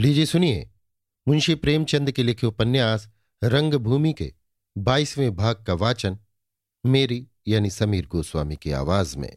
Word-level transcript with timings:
लीजिए 0.00 0.26
सुनिए, 0.26 0.68
मुंशी 1.26 1.54
प्रेमचंद 1.54 2.10
के 2.10 2.22
लिखे 2.22 2.46
उपन्यास 2.46 3.06
रंगभूमि 3.42 4.12
के 4.12 4.32
बाईसवें 4.76 5.34
भाग 5.36 5.64
का 5.66 5.74
वाचन 5.74 6.16
मेरी 6.84 7.26
यानी 7.48 7.70
समीर 7.70 8.06
गोस्वामी 8.06 8.56
की 8.56 8.70
आवाज़ 8.70 9.16
में। 9.18 9.36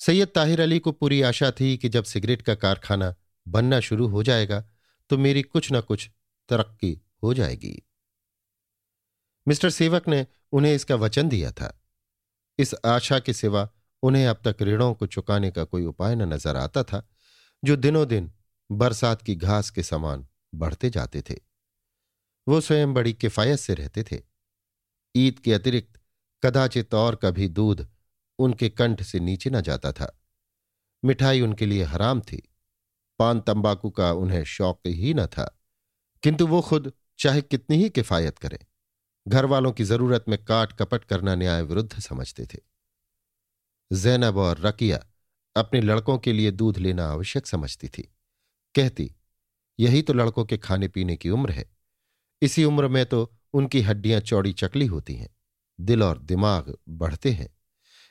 सैयद 0.00 0.28
ताहिर 0.28 0.60
अली 0.60 0.78
को 0.78 0.92
पूरी 0.92 1.20
आशा 1.22 1.50
थी 1.50 1.76
कि 1.76 1.88
जब 1.88 2.04
सिगरेट 2.04 2.42
का 2.42 2.54
कारखाना 2.54 3.14
बनना 3.46 3.80
शुरू 3.80 4.08
हो 4.08 4.22
जाएगा 4.22 4.60
तो 5.10 5.18
मेरी 5.18 5.42
कुछ 5.42 5.70
ना 5.72 5.80
कुछ 5.80 6.10
तरक्की 6.48 6.92
हो 7.22 7.34
जाएगी। 7.34 7.82
मिस्टर 9.46 9.70
सेवक 9.70 10.08
ने 10.08 10.26
उन्हें 10.52 10.74
इसका 10.74 10.94
वचन 10.96 11.28
दिया 11.28 11.52
था। 11.52 11.72
इस 12.58 12.74
आशा 12.86 13.18
के 13.18 13.32
सिवा 13.32 13.68
उन्हें 14.02 14.26
अब 14.26 14.42
तक 14.46 14.62
ऋणों 14.62 14.92
को 14.94 15.06
चुकाने 15.06 15.50
का 15.50 15.64
कोई 15.64 15.84
उपाय 15.84 16.14
न 16.14 16.32
नज़र 16.32 16.56
आता 16.56 16.82
था, 16.82 17.08
जो 17.62 17.76
दिनों 17.76 18.06
दिन 18.08 18.30
बरसात 18.70 19.22
की 19.22 19.34
घास 19.34 19.70
के 19.70 19.82
समान 19.82 20.26
बढ़ते 20.54 20.90
जाते 20.90 21.22
थे। 21.22 21.34
वो 22.48 22.60
स्वयं 22.60 22.94
बड़ी 22.94 23.12
किफायत 23.12 23.58
से 23.58 23.74
रहते 23.74 24.02
थे। 24.02 24.22
ईद 25.16 25.38
के 25.38 25.54
अतिरिक्त 25.54 26.00
कदाचित 26.42 26.94
और 26.94 27.16
कभी 27.16 27.48
दूध 27.48 27.88
उनके 28.38 28.68
कंठ 28.68 29.02
से 29.02 29.20
नीचे 29.20 29.50
न 29.50 29.60
जाता 29.60 29.92
था। 29.92 30.20
मिठाई 31.04 31.40
उनके 31.40 31.66
लिए 31.66 31.82
हराम 31.82 32.20
थी। 32.20 32.48
पान 33.18 33.40
तंबाकू 33.40 33.90
का 33.90 34.12
उन्हें 34.12 34.44
शौक 34.44 34.80
ही 34.86 35.14
न 35.14 35.26
था। 35.26 35.58
किंतु 36.22 36.46
वो 36.46 36.60
खुद 36.60 36.92
चाहे 37.18 37.42
कितनी 37.42 37.76
ही 37.76 37.90
किफायत 37.90 38.38
करें 38.38 38.58
घर 39.28 39.44
वालों 39.44 39.72
की 39.72 39.84
ज़रूरत 39.84 40.24
में 40.28 40.44
काट 40.44 40.72
कपट 40.72 41.04
करना 41.04 41.34
न्याय 41.34 41.62
विरुद्ध 41.62 42.00
समझते 42.00 42.46
थे। 42.46 42.58
जैनब 43.92 44.36
और 44.36 44.58
रकिया 44.58 45.06
अपने 45.56 45.80
लड़कों 45.80 46.18
के 46.18 46.32
लिए 46.32 46.50
दूध 46.50 46.78
लेना 46.78 47.06
आवश्यक 47.06 47.46
समझती 47.46 47.88
थी। 47.88 48.14
कहती, 48.74 49.10
यही 49.78 50.02
तो 50.02 50.12
लड़कों 50.12 50.44
के 50.44 50.58
खाने 50.58 50.88
पीने 50.88 51.16
की 51.16 51.30
उम्र 51.30 51.50
है। 51.50 51.64
इसी 52.42 52.64
उम्र 52.64 52.88
में 52.88 53.04
तो 53.06 53.30
उनकी 53.54 53.80
हड्डियाँ 53.80 54.20
चौड़ी 54.20 54.52
चकली 54.52 54.86
होती 54.86 55.14
हैं, 55.14 55.28
दिल 55.78 56.02
और 56.02 56.18
दिमाग 56.18 56.74
बढ़ते 56.88 57.30
हैं। 57.30 57.48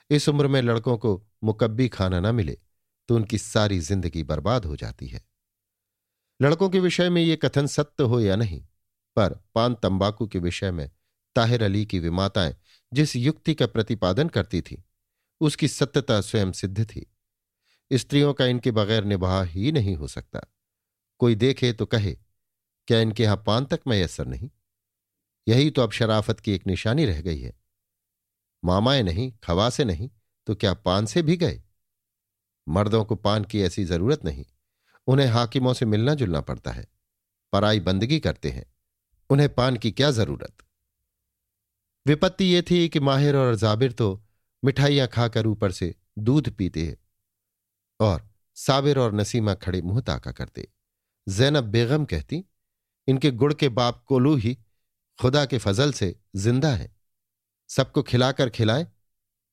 इस 0.09 0.27
उम्र 0.29 0.47
में 0.47 0.61
लड़कों 0.61 0.97
को 0.97 1.21
मुकब्बी 1.43 1.87
खाना 1.87 2.19
ना 2.19 2.31
मिले 2.31 2.57
तो 3.09 3.15
उनकी 3.15 3.37
सारी 3.37 3.79
ज़िंदगी 3.79 4.23
बर्बाद 4.23 4.65
हो 4.65 4.75
जाती 4.75 5.07
है। 5.07 5.23
लड़कों 6.39 6.69
के 6.69 6.79
विषय 6.79 7.09
में 7.09 7.21
ये 7.21 7.35
कथन 7.35 7.67
सत्य 7.67 8.03
हो 8.03 8.19
या 8.19 8.35
नहीं, 8.35 8.61
पर 9.17 9.39
पान 9.55 9.73
तंबाकू 9.73 10.27
के 10.27 10.39
विषय 10.39 10.71
में 10.71 10.89
ताहिर 11.35 11.63
अली 11.63 11.85
की 11.85 11.99
विमाताएँ 11.99 12.55
जिस 12.91 13.15
युक्ति 13.15 13.53
का 13.53 13.67
प्रतिपादन 13.67 14.29
करती 14.29 14.61
थी, 14.61 14.83
उसकी 15.41 15.67
सत्यता 15.67 16.19
स्वयं 16.21 16.51
सिद्ध 16.51 16.83
थी। 16.85 17.05
स्त्रियों 17.93 18.33
का 18.33 18.45
इनके 18.45 18.71
बगैर 18.71 19.03
निभा 19.03 19.43
ही 19.43 19.71
नहीं 19.71 19.95
हो 19.95 20.07
सकता। 20.07 20.41
कोई 21.19 21.35
देखे 21.35 21.71
तो 21.73 21.85
कहे, 21.85 22.13
क्या 22.87 22.99
इनके 22.99 23.23
यहाँ 23.23 23.43
पान 23.47 23.65
तक 23.65 23.81
मैसर 23.87 24.25
नहीं? 24.25 24.49
यही 25.47 25.69
तो 25.69 25.81
अब 25.81 25.91
शराफत 25.91 26.39
की 26.39 26.53
एक 26.53 26.67
निशानी 26.67 27.05
रह 27.05 27.21
गई 27.21 27.39
है। 27.39 27.53
मामाएँ 28.63 29.03
नहीं 29.03 29.31
खवा 29.43 29.69
से 29.69 29.83
नहीं 29.83 30.09
तो 30.47 30.55
क्या 30.55 30.73
पान 30.73 31.05
से 31.05 31.21
भी 31.21 31.37
गए? 31.37 31.61
मर्दों 32.67 33.03
को 33.05 33.15
पान 33.15 33.43
की 33.43 33.61
ऐसी 33.61 33.85
ज़रूरत 33.85 34.25
नहीं। 34.25 34.45
उन्हें 35.07 35.27
हाकिमों 35.27 35.73
से 35.73 35.85
मिलना 35.85 36.13
जुलना 36.13 36.41
पड़ता 36.41 36.71
है, 36.71 36.87
पराई 37.53 37.79
बंदगी 37.79 38.19
करते 38.19 38.49
हैं। 38.49 38.65
उन्हें 39.29 39.53
पान 39.53 39.77
की 39.77 39.91
क्या 39.91 40.11
ज़रूरत? 40.11 40.57
विपत्ति 42.05 42.45
ये 42.45 42.61
थी 42.61 42.87
कि 42.89 42.99
माहिर 42.99 43.35
और 43.35 43.55
जाबिर 43.55 43.91
तो 43.91 44.23
मिठाइयाँ 44.63 45.07
खाकर 45.07 45.47
ऊपर 45.47 45.71
से 45.71 45.93
दूध 46.19 46.49
पीते 46.49 46.85
हैं 46.87 46.97
और 48.01 48.29
साबिर 48.55 48.99
और 48.99 49.13
नसीमा 49.13 49.53
खड़े 49.53 49.81
मुँह 49.81 50.01
ताका 50.01 50.31
करते। 50.31 50.71
जैनब 51.29 51.63
बेगम 51.63 52.05
कहती, 52.05 52.45
इनके 53.07 53.31
गुड़ 53.31 53.53
के 53.53 53.69
बाप 53.69 54.03
कोलू 54.07 54.35
ही 54.35 54.57
खुदा 55.21 55.45
के 55.45 55.57
फजल 55.57 55.91
से 55.91 56.19
ज़िंदा 56.35 56.75
है। 56.75 56.95
सबको 57.69 58.03
खिलाकर 58.03 58.49
खिलाए, 58.49 58.87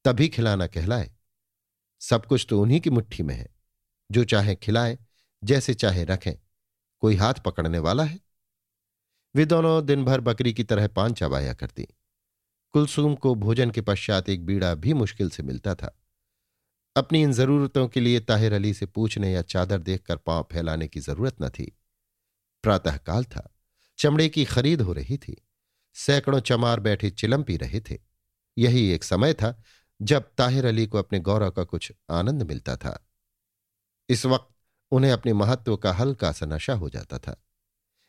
तभी 0.04 0.28
खिलाना 0.28 0.66
कहलाए। 0.66 1.10
सब 2.00 2.26
कुछ 2.26 2.46
तो 2.50 2.62
उन्हीं 2.62 2.80
की 2.80 2.90
मुट्ठी 2.90 3.22
में 3.22 3.34
है। 3.34 3.54
जो 4.12 4.24
चाहे 4.24 4.54
खिलाए, 4.54 4.98
जैसे 5.44 5.74
चाहे 5.74 6.04
रखें। 6.04 6.34
कोई 7.00 7.16
हाथ 7.16 7.34
पकड़ने 7.34 7.78
वाला 7.78 8.04
है? 8.04 8.20
वे 9.36 9.44
दोनों 9.44 9.86
दिन 9.86 10.04
भर 10.04 10.20
बकरी 10.20 10.52
की 10.52 10.64
तरह 10.64 10.88
पान 10.88 11.12
चबाया 11.12 11.54
करती। 11.54 11.86
कुलसुम 12.72 13.14
को 13.14 13.34
भोजन 13.34 13.70
के 13.70 13.80
पश्चात 13.80 14.28
एक 14.28 14.46
बीड़ा 14.46 14.74
भी 14.74 14.94
मुश्किल 14.94 15.30
से 15.30 15.42
मिलता 15.42 15.74
था। 15.74 15.98
अपनी 16.98 17.22
इन 17.22 17.32
जरूरतों 17.32 17.88
के 17.88 18.00
लिए 18.00 18.20
ताहिर 18.20 18.52
अली 18.52 18.74
से 18.74 18.86
पूछने 18.86 19.32
या 19.32 19.42
चादर 19.42 19.78
देखकर 19.78 20.16
पाँव 20.16 20.48
फैलाने 20.52 20.88
की 20.88 21.00
ज़रूरत 21.00 21.36
न 21.42 21.48
थी। 21.48 21.78
प्रातःकाल 22.62 23.24
था। 23.24 23.54
चमड़े 23.98 24.28
की 24.28 24.44
खरीद 24.44 24.80
हो 24.80 24.92
रही 24.92 25.18
थी। 25.18 25.46
सैकड़ों 25.94 26.40
चमार 26.40 26.80
बैठे 26.80 27.10
चिलम 27.10 27.42
पी 27.42 27.56
रहे 27.56 27.80
थे। 27.80 27.98
यही 28.58 28.90
एक 28.90 29.04
समय 29.04 29.34
था 29.34 29.62
जब 30.02 30.22
ताहिर 30.38 30.66
अली 30.66 30.86
को 30.86 30.98
अपने 30.98 31.20
गौरव 31.20 31.50
का 31.50 31.64
कुछ 31.64 31.92
आनंद 32.10 32.42
मिलता 32.42 32.76
था। 32.76 33.08
इस 34.08 34.26
वक्त 34.26 34.54
उन्हें 34.90 35.12
अपने 35.12 35.32
महत्व 35.32 35.76
का 35.76 35.92
हल्का 35.92 36.32
सा 36.32 36.46
नशा 36.46 36.74
हो 36.74 36.90
जाता 36.90 37.18
था। 37.18 37.44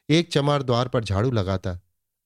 एक 0.10 0.32
चमार 0.32 0.64
द्वार 0.64 0.88
पर 0.88 1.04
झाड़ू 1.04 1.32
लगाता, 1.32 1.80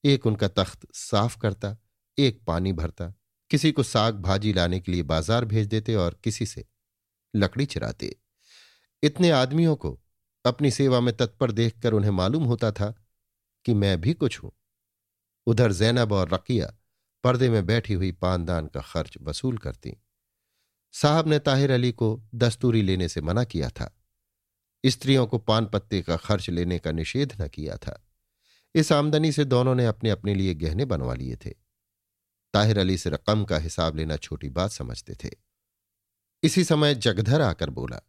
एक 0.03 0.25
उनका 0.25 0.47
तख्त 0.47 0.87
साफ़ 0.93 1.37
करता, 1.37 1.77
एक 2.17 2.43
पानी 2.47 2.73
भरता। 2.73 3.13
किसी 3.53 3.71
को 3.71 3.83
साग 3.83 4.15
भाजी 4.15 4.53
लाने 4.53 4.79
के 4.79 4.91
लिए 4.91 5.03
बाज़ार 5.03 5.45
भेज 5.45 5.67
देते 5.67 5.95
और 5.95 6.19
किसी 6.23 6.45
से 6.45 6.65
लकड़ी 7.35 7.65
चिराते। 7.65 8.15
इतने 9.03 9.29
आदमियों 9.29 9.75
को 9.75 9.99
अपनी 10.45 10.71
सेवा 10.71 10.99
में 10.99 11.17
तत्पर 11.17 11.51
देखकर 11.51 11.93
उन्हें 11.93 12.11
मालूम 12.11 12.43
होता 12.43 12.71
था 12.71 13.05
कि 13.65 13.73
मैं 13.73 14.01
भी 14.01 14.13
कुछ 14.13 14.43
हूँ। 14.43 14.51
उधर 15.47 15.71
जैनब 15.71 16.11
और 16.11 16.29
रकिया 16.29 16.73
पर्दे 17.23 17.49
में 17.49 17.65
बैठी 17.65 17.93
हुई 17.93 18.11
पानदान 18.11 18.67
का 18.67 18.81
खर्च 18.81 19.17
वसूल 19.21 19.57
करती। 19.57 19.97
साहब 20.91 21.27
ने 21.27 21.39
ताहिर 21.39 21.71
अली 21.71 21.91
को 21.91 22.23
दस्तूरी 22.35 22.81
लेने 22.81 23.09
से 23.09 23.21
मना 23.21 23.43
किया 23.43 23.69
था। 23.69 23.99
स्त्रियों 24.85 25.27
को 25.27 25.37
पान 25.37 25.65
पत्ते 25.65 26.01
का 26.01 26.17
खर्च 26.17 26.49
लेने 26.49 26.79
का 26.79 26.91
निषेध 26.91 27.41
न 27.41 27.47
किया 27.47 27.77
था। 27.77 28.07
इस 28.75 28.91
आमदनी 28.91 29.31
से 29.31 29.45
दोनों 29.45 29.75
ने 29.75 29.85
अपने 29.85 30.09
अपने 30.09 30.35
लिए 30.35 30.55
गहने 30.55 30.85
बनवा 30.85 31.13
लिए 31.13 31.35
थे। 31.35 31.62
ताहिर 32.53 32.79
अली 32.79 32.97
से 32.97 33.09
रकम 33.09 33.43
का 33.45 33.57
हिसाब 33.57 33.95
लेना 33.95 34.17
छोटी 34.17 34.49
बात 34.49 34.71
समझते 34.71 35.15
थे। 35.23 35.29
इसी 36.43 36.63
समय 36.63 36.95
जगधर 36.95 37.41
आकर 37.41 37.69
बोला, 37.69 37.99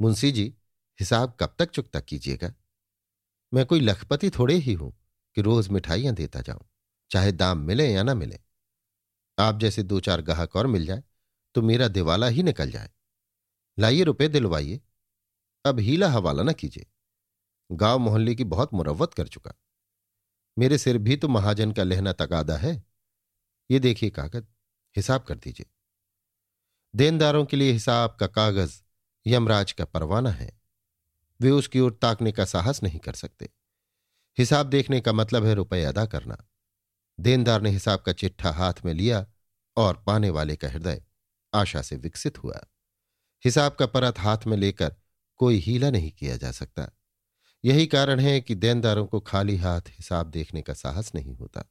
मुंशी 0.00 0.30
जी, 0.32 0.54
हिसाब 0.98 1.36
कब 1.40 1.54
तक 1.58 1.70
चुकता 1.70 2.00
कीजिएगा? 2.00 2.52
मैं 3.52 3.64
कोई 3.66 3.80
लखपति 3.80 4.30
थोड़े 4.30 4.54
ही 4.54 4.72
हूँ 4.72 4.92
कि 5.36 5.40
रोज 5.40 5.68
मिठाइयाँ 5.68 6.14
देता 6.14 6.40
जाऊँ, 6.40 6.68
चाहे 7.10 7.32
दाम 7.32 7.58
मिले 7.58 7.88
या 7.92 8.02
ना 8.02 8.14
मिले। 8.14 8.38
आप 9.38 9.58
जैसे 9.60 9.82
दो 9.82 10.00
चार 10.00 10.22
गाहक 10.22 10.56
और 10.56 10.66
मिल 10.66 10.86
जाए 10.86 11.02
तो 11.54 11.62
मेरा 11.62 11.88
दिवाला 11.88 12.26
ही 12.26 12.42
निकल 12.42 12.70
जाए। 12.70 12.90
लाइए 13.78 14.04
रुपए 14.04 14.28
दिलवाइए। 14.28 14.80
अब 15.64 15.78
हीला 15.78 16.08
हवाला 16.08 16.42
ना 16.42 16.52
कीजिए। 16.52 16.86
गाँव 17.70 17.98
मोहल्ले 17.98 18.34
की 18.34 18.44
बहुत 18.44 18.74
मुरवत 18.74 19.14
कर 19.14 19.28
चुका। 19.28 19.54
मेरे 20.56 20.78
सिर 20.78 20.98
भी 20.98 21.16
तो 21.16 21.28
महाजन 21.28 21.72
का 21.72 21.82
लहना 21.82 22.12
तकादा 22.12 22.56
है। 22.56 22.87
ये 23.70 23.78
देखिए 23.78 24.10
कागज़, 24.10 24.44
हिसाब 24.96 25.22
कर 25.22 25.38
दीजिए। 25.38 25.66
देनदारों 26.96 27.44
के 27.44 27.56
लिए 27.56 27.72
हिसाब 27.72 28.16
का 28.20 28.26
कागज़ 28.26 28.82
यमराज 29.26 29.72
का 29.72 29.84
परवाना 29.84 30.30
है। 30.30 30.60
वे 31.40 31.50
उसकी 31.50 31.80
ओर 31.80 31.98
ताकने 32.02 32.32
का 32.32 32.44
साहस 32.44 32.82
नहीं 32.82 32.98
कर 32.98 33.12
सकते। 33.12 33.48
हिसाब 34.38 34.66
देखने 34.66 35.00
का 35.00 35.12
मतलब 35.12 35.44
है 35.44 35.54
रुपये 35.54 35.84
अदा 35.84 36.06
करना। 36.06 36.48
देनदार 37.20 37.60
ने 37.60 37.70
हिसाब 37.70 38.00
का 38.00 38.12
चिट्ठा 38.12 38.50
हाथ 38.50 38.74
में 38.84 38.94
लिया 38.94 39.26
और 39.76 40.04
पाने 40.06 40.30
वाले 40.30 40.56
का 40.56 40.68
हृदय 40.68 41.04
आशा 41.54 41.82
से 41.82 41.96
विकसित 41.96 42.38
हुआ। 42.38 42.60
हिसाब 43.44 43.74
का 43.74 43.86
परत 43.86 44.18
हाथ 44.18 44.38
में 44.46 44.56
लेकर 44.56 44.96
कोई 45.36 45.56
हीला 45.56 45.90
नहीं 45.90 46.10
किया 46.10 46.36
जा 46.36 46.52
सकता। 46.52 46.90
यही 47.64 47.86
कारण 47.86 48.20
है 48.20 48.40
कि 48.40 48.54
देनदारों 48.54 49.06
को 49.06 49.20
खाली 49.20 49.56
हाथ 49.56 49.80
हिसाब 49.80 50.26
देखने 50.26 50.62
का 50.62 50.74
साहस 50.74 51.14
नहीं 51.14 51.36
होता। 51.36 51.64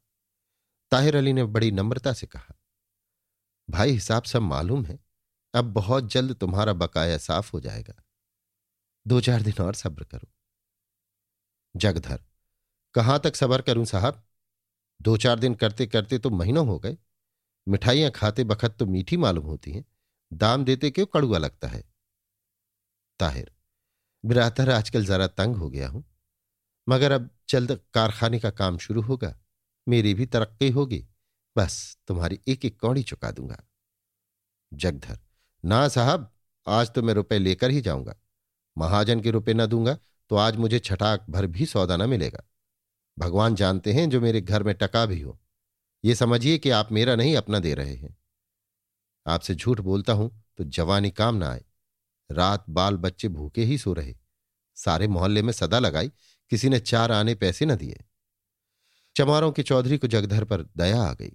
ताहिर 0.91 1.15
अली 1.15 1.33
ने 1.33 1.43
बड़ी 1.43 1.71
नम्रता 1.71 2.13
से 2.13 2.27
कहा, 2.27 2.55
भाई, 3.69 3.91
हिसाब 3.91 4.23
सब 4.23 4.41
मालूम 4.41 4.85
है। 4.85 4.99
अब 5.53 5.65
बहुत 5.65 6.11
जल्द 6.11 6.35
तुम्हारा 6.35 6.73
बकाया 6.73 7.17
साफ़ 7.17 7.51
हो 7.53 7.59
जाएगा। 7.59 7.93
दो 9.07 9.21
चार 9.21 9.41
दिन 9.41 9.63
और 9.63 9.73
सब्र 9.73 10.03
करो। 10.03 10.27
जगधर, 11.75 12.23
कहाँ 12.93 13.19
तक 13.19 13.35
सबर 13.35 13.61
करूँ 13.61 13.85
साहब? 13.85 14.23
दो 15.01 15.17
चार 15.17 15.39
दिन 15.39 15.55
करते 15.55 15.87
करते 15.87 16.19
तो 16.19 16.29
महीनों 16.29 16.67
हो 16.67 16.79
गए। 16.79 16.97
मिठाइयाँ 17.67 18.11
खाते 18.11 18.43
बखत 18.43 18.75
तो 18.79 18.85
मीठी 18.85 19.17
मालूम 19.17 19.45
होती 19.45 19.71
हैं। 19.71 19.85
दाम 20.33 20.65
देते 20.65 20.91
क्यों 20.91 21.05
कड़ुआ 21.05 21.37
लगता 21.37 21.67
है? 21.67 21.83
ताहिर 23.19 23.51
बिरातर 24.25 24.69
आजकल 24.69 25.05
जरा 25.05 25.27
तंग 25.27 25.55
हो 25.55 25.69
गया 25.69 25.89
हूँ। 25.89 26.03
मगर 26.89 27.11
अब 27.11 27.29
जल्द 27.49 27.81
कारखाने 27.93 28.39
का 28.39 28.49
काम 28.49 28.77
शुरू 28.77 29.01
होगा। 29.01 29.39
मेरी 29.87 30.13
भी 30.13 30.25
तरक्की 30.25 30.69
होगी। 30.69 31.05
बस 31.55 31.97
तुम्हारी 32.07 32.39
एक 32.47 32.65
एक 32.65 32.79
कौड़ी 32.79 33.03
चुका 33.03 33.31
दूँगा। 33.31 33.63
जगधर, 34.73 35.19
ना 35.65 35.87
साहब, 35.87 36.31
आज 36.67 36.89
तो 36.89 37.01
मैं 37.01 37.13
रुपए 37.13 37.37
लेकर 37.39 37.71
ही 37.71 37.81
जाऊँगा। 37.81 38.15
महाजन 38.77 39.21
के 39.21 39.31
रुपए 39.31 39.53
ना 39.53 39.65
दूँगा 39.65 39.97
तो 40.29 40.35
आज 40.35 40.55
मुझे 40.55 40.79
छटाक 40.79 41.25
भर 41.29 41.45
भी 41.47 41.65
सौदा 41.65 41.97
ना 41.97 42.05
मिलेगा। 42.07 42.43
भगवान 43.19 43.55
जानते 43.55 43.93
हैं 43.93 44.09
जो 44.09 44.21
मेरे 44.21 44.41
घर 44.41 44.63
में 44.63 44.75
टका 44.75 45.05
भी 45.05 45.21
हो। 45.21 45.39
ये 46.05 46.15
समझिए 46.15 46.57
कि 46.57 46.69
आप 46.69 46.91
मेरा 46.91 47.15
नहीं 47.15 47.35
अपना 47.35 47.59
दे 47.59 47.73
रहे 47.73 47.95
हैं। 47.95 48.17
आपसे 49.27 49.55
झूठ 49.55 49.79
बोलता 49.79 50.13
हूँ 50.13 50.31
तो 50.57 50.63
जवानी 50.63 51.11
काम 51.11 51.35
ना 51.35 51.49
आए। 51.51 51.63
रात 52.31 52.65
बाल 52.69 52.97
बच्चे 52.97 53.27
भूखे 53.27 53.63
ही 53.63 53.77
सो 53.77 53.93
रहे। 53.93 54.15
सारे 54.75 55.07
मोहल्ले 55.07 55.41
में 55.41 55.53
सदा 55.53 55.79
लगाई, 55.79 56.11
किसी 56.49 56.69
ने 56.69 56.79
चार 56.79 57.11
आने 57.11 57.35
पैसे 57.35 57.65
न 57.65 57.75
दिए। 57.75 58.03
चमारों 59.17 59.51
के 59.51 59.63
चौधरी 59.63 59.97
को 59.97 60.07
जगधर 60.07 60.43
पर 60.43 60.61
दया 60.77 61.01
आ 61.01 61.13
गई। 61.13 61.31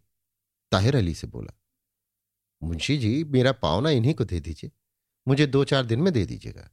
ताहिर 0.73 0.97
अली 0.97 1.15
से 1.15 1.27
बोला, 1.27 1.53
मुंशी 2.63 2.97
जी, 2.99 3.25
मेरा 3.25 3.53
पावना 3.53 3.91
इन्हीं 3.91 4.15
को 4.15 4.25
दे 4.25 4.41
दीजिए। 4.41 4.71
मुझे 5.27 5.47
दो 5.47 5.65
चार 5.65 5.85
दिन 5.85 6.01
में 6.01 6.13
दे 6.13 6.25
दीजिएगा। 6.27 6.69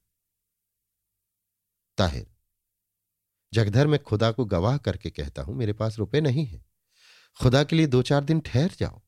ताहिर, 1.97 2.27
जगधर 3.53 3.88
में 3.88 4.01
खुदा 4.03 4.31
को 4.31 4.45
गवाह 4.45 4.77
करके 4.77 5.09
कहता 5.09 5.41
हूँ, 5.41 5.56
मेरे 5.56 5.73
पास 5.73 5.97
रुपए 6.00 6.21
नहीं 6.21 6.45
है। 6.45 6.63
खुदा 7.39 7.63
के 7.63 7.75
लिए 7.75 7.88
दो 7.88 8.01
चार 8.01 8.23
दिन 8.23 8.39
ठहर 8.39 8.75
जाओ। 8.79 9.01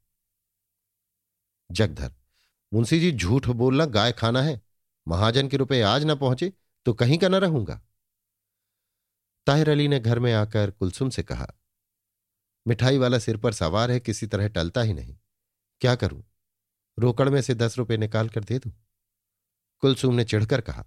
जगधर, 1.72 2.12
मुंशी 2.72 3.00
जी, 3.00 3.12
झूठ 3.12 3.48
बोलना 3.48 3.86
गाय 3.86 4.12
खाना 4.12 4.42
है। 4.42 4.62
महाजन 5.08 5.48
के 5.48 5.58
रुपए 5.58 5.82
आज 5.82 6.04
ना 6.04 6.16
पहुँचे 6.16 6.54
तो 6.86 6.94
कहीं 6.94 7.18
का 7.18 7.28
ना 7.30 7.38
रहूँगा। 7.38 7.82
ताहिर 9.48 9.70
अली 9.70 9.88
ने 9.88 10.00
घर 10.00 10.20
में 10.20 10.34
आकर 10.34 10.72
कुलसुम 10.72 11.10
से 11.10 11.24
कहा 11.24 11.54
मिठाई 12.68 12.98
वाला 12.98 13.20
सिर 13.20 13.38
पर 13.38 13.54
सवार 13.54 13.92
है, 13.92 14.00
किसी 14.00 14.28
तरह 14.28 14.48
टलता 14.48 14.82
ही 14.82 14.94
नहीं। 14.94 15.18
क्या 15.82 15.96
करूँ? 15.96 16.24
रोकड़ 16.98 17.30
में 17.30 17.42
से 17.42 17.56
दस 17.56 17.78
रुपए 17.78 17.98
निकाल 17.98 18.30
कर 18.30 18.44
दे 18.44 18.60
दू? 18.60 18.72
कुलसुम 19.84 20.14
ने 20.14 20.24
चिढ़कर 20.24 20.62
कहा, 20.62 20.86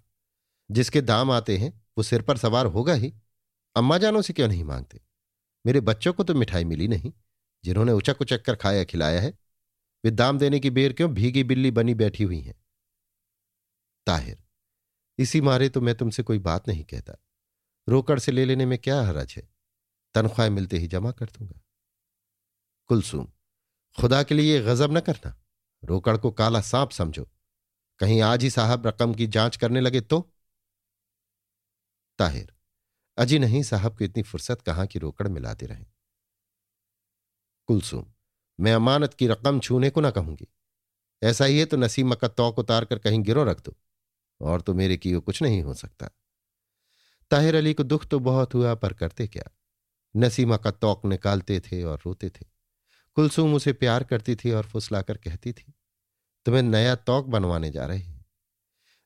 जिसके 0.69 1.01
दाम 1.01 1.31
आते 1.31 1.57
हैं, 1.57 1.71
वो 1.97 2.03
सिर 2.03 2.21
पर 2.21 2.37
सवार 2.37 2.65
होगा 2.65 2.93
ही। 2.93 3.13
अम्मा 3.75 3.97
जानों 3.97 4.21
से 4.21 4.33
क्यों 4.33 4.47
नहीं 4.47 4.63
मांगते? 4.63 4.99
मेरे 5.65 5.81
बच्चों 5.81 6.13
को 6.13 6.23
तो 6.23 6.33
मिठाई 6.33 6.63
मिली 6.63 6.87
नहीं, 6.87 7.11
जिन्होंने 7.63 7.91
उचक 7.91 8.21
उचक 8.21 8.41
कर 8.41 8.55
खाया 8.55 8.83
खिलाया 8.83 9.21
है। 9.21 9.33
वे 10.03 10.11
दाम 10.11 10.39
देने 10.39 10.59
की 10.59 10.69
बेर 10.69 10.93
क्यों 10.93 11.13
भीगी 11.13 11.43
बिल्ली 11.43 11.71
बनी 11.71 11.93
बैठी 11.93 12.23
हुई 12.23 12.39
हैं? 12.41 12.55
ताहिर, 14.07 14.37
इसी 15.17 15.41
मारे 15.41 15.69
तो 15.69 15.81
मैं 15.81 15.95
तुमसे 15.95 16.23
कोई 16.23 16.39
बात 16.39 16.67
नहीं 16.67 16.83
कहता। 16.83 17.15
रोकड़ 17.87 18.19
से 18.19 18.31
ले 18.31 18.45
लेने 18.45 18.65
में 18.65 18.77
क्या 18.79 19.01
हरज 19.01 19.33
है? 19.37 19.47
तनख्वाह 20.15 20.49
मिलते 20.49 20.77
ही 20.77 20.87
जमा 20.87 21.11
कर 21.11 21.25
दूँगा। 21.25 21.59
कुलसुम। 22.85 23.27
खुदा 24.01 24.23
के 24.23 24.35
लिए 24.35 24.61
गजब 24.61 24.97
न 24.97 24.99
करना। 24.99 25.41
रोकड़ 25.83 26.17
को 26.17 26.31
काला 26.31 26.61
सांप 26.61 26.89
समझो। 26.89 27.29
कहीं 27.99 28.21
आज 28.21 28.43
ही 28.43 28.49
साहब 28.49 28.87
रकम 28.87 29.13
की 29.13 29.27
जाँच 29.27 29.57
करने 29.57 29.81
लगे 29.81 30.01
तो? 30.01 30.33
ताहिर, 32.17 32.53
अजी 33.17 33.39
नहीं, 33.39 33.63
साहब 33.63 33.97
को 33.97 34.03
इतनी 34.03 34.23
फुर्सत 34.23 34.61
कहाँ 34.61 34.87
की 34.87 34.99
रोकड़ 34.99 35.27
मिलाते 35.27 35.65
रहे? 35.65 35.85
कुलसुम, 37.65 38.13
मैं 38.59 38.73
अमानत 38.73 39.13
की 39.13 39.27
रकम 39.27 39.59
छूने 39.59 39.89
को 39.89 40.01
ना 40.01 40.11
कहूँगी। 40.11 40.47
ऐसा 41.23 41.45
ही 41.45 41.59
है 41.59 41.65
तो 41.65 41.77
नसीमा 41.77 42.15
का 42.15 42.27
तौक 42.27 42.59
उतार 42.59 42.85
कर 42.85 42.99
कहीं 42.99 43.23
गिरो 43.23 43.43
रख 43.43 43.61
दो। 43.61 43.75
और 44.41 44.61
तो 44.61 44.73
मेरे 44.73 44.97
की 44.97 45.13
कुछ 45.13 45.41
नहीं 45.41 45.61
हो 45.61 45.73
सकता। 45.73 46.09
ताहिर 47.31 47.55
अली 47.55 47.73
को 47.73 47.83
दुख 47.83 48.05
तो 48.05 48.19
बहुत 48.19 48.53
हुआ, 48.53 48.75
पर 48.75 48.93
करते 48.93 49.27
क्या? 49.27 49.51
नसीमा 50.15 50.57
का 50.57 50.71
तौक 50.71 51.05
निकालते 51.05 51.59
थे 51.59 51.83
और 51.83 52.01
रोते 52.05 52.29
थे। 52.29 52.54
कुलसुम 53.17 53.53
उसे 53.53 53.73
प्यार 53.73 54.03
करती 54.03 54.35
थी 54.35 54.51
और 54.51 54.65
फुसलाकर 54.65 55.17
कहती 55.17 55.53
थी, 55.53 55.73
तुम्हें 56.45 56.63
नया 56.63 56.95
तौक 56.95 57.25
बनवाने 57.25 57.71
जा 57.71 57.85
रहे 57.85 58.13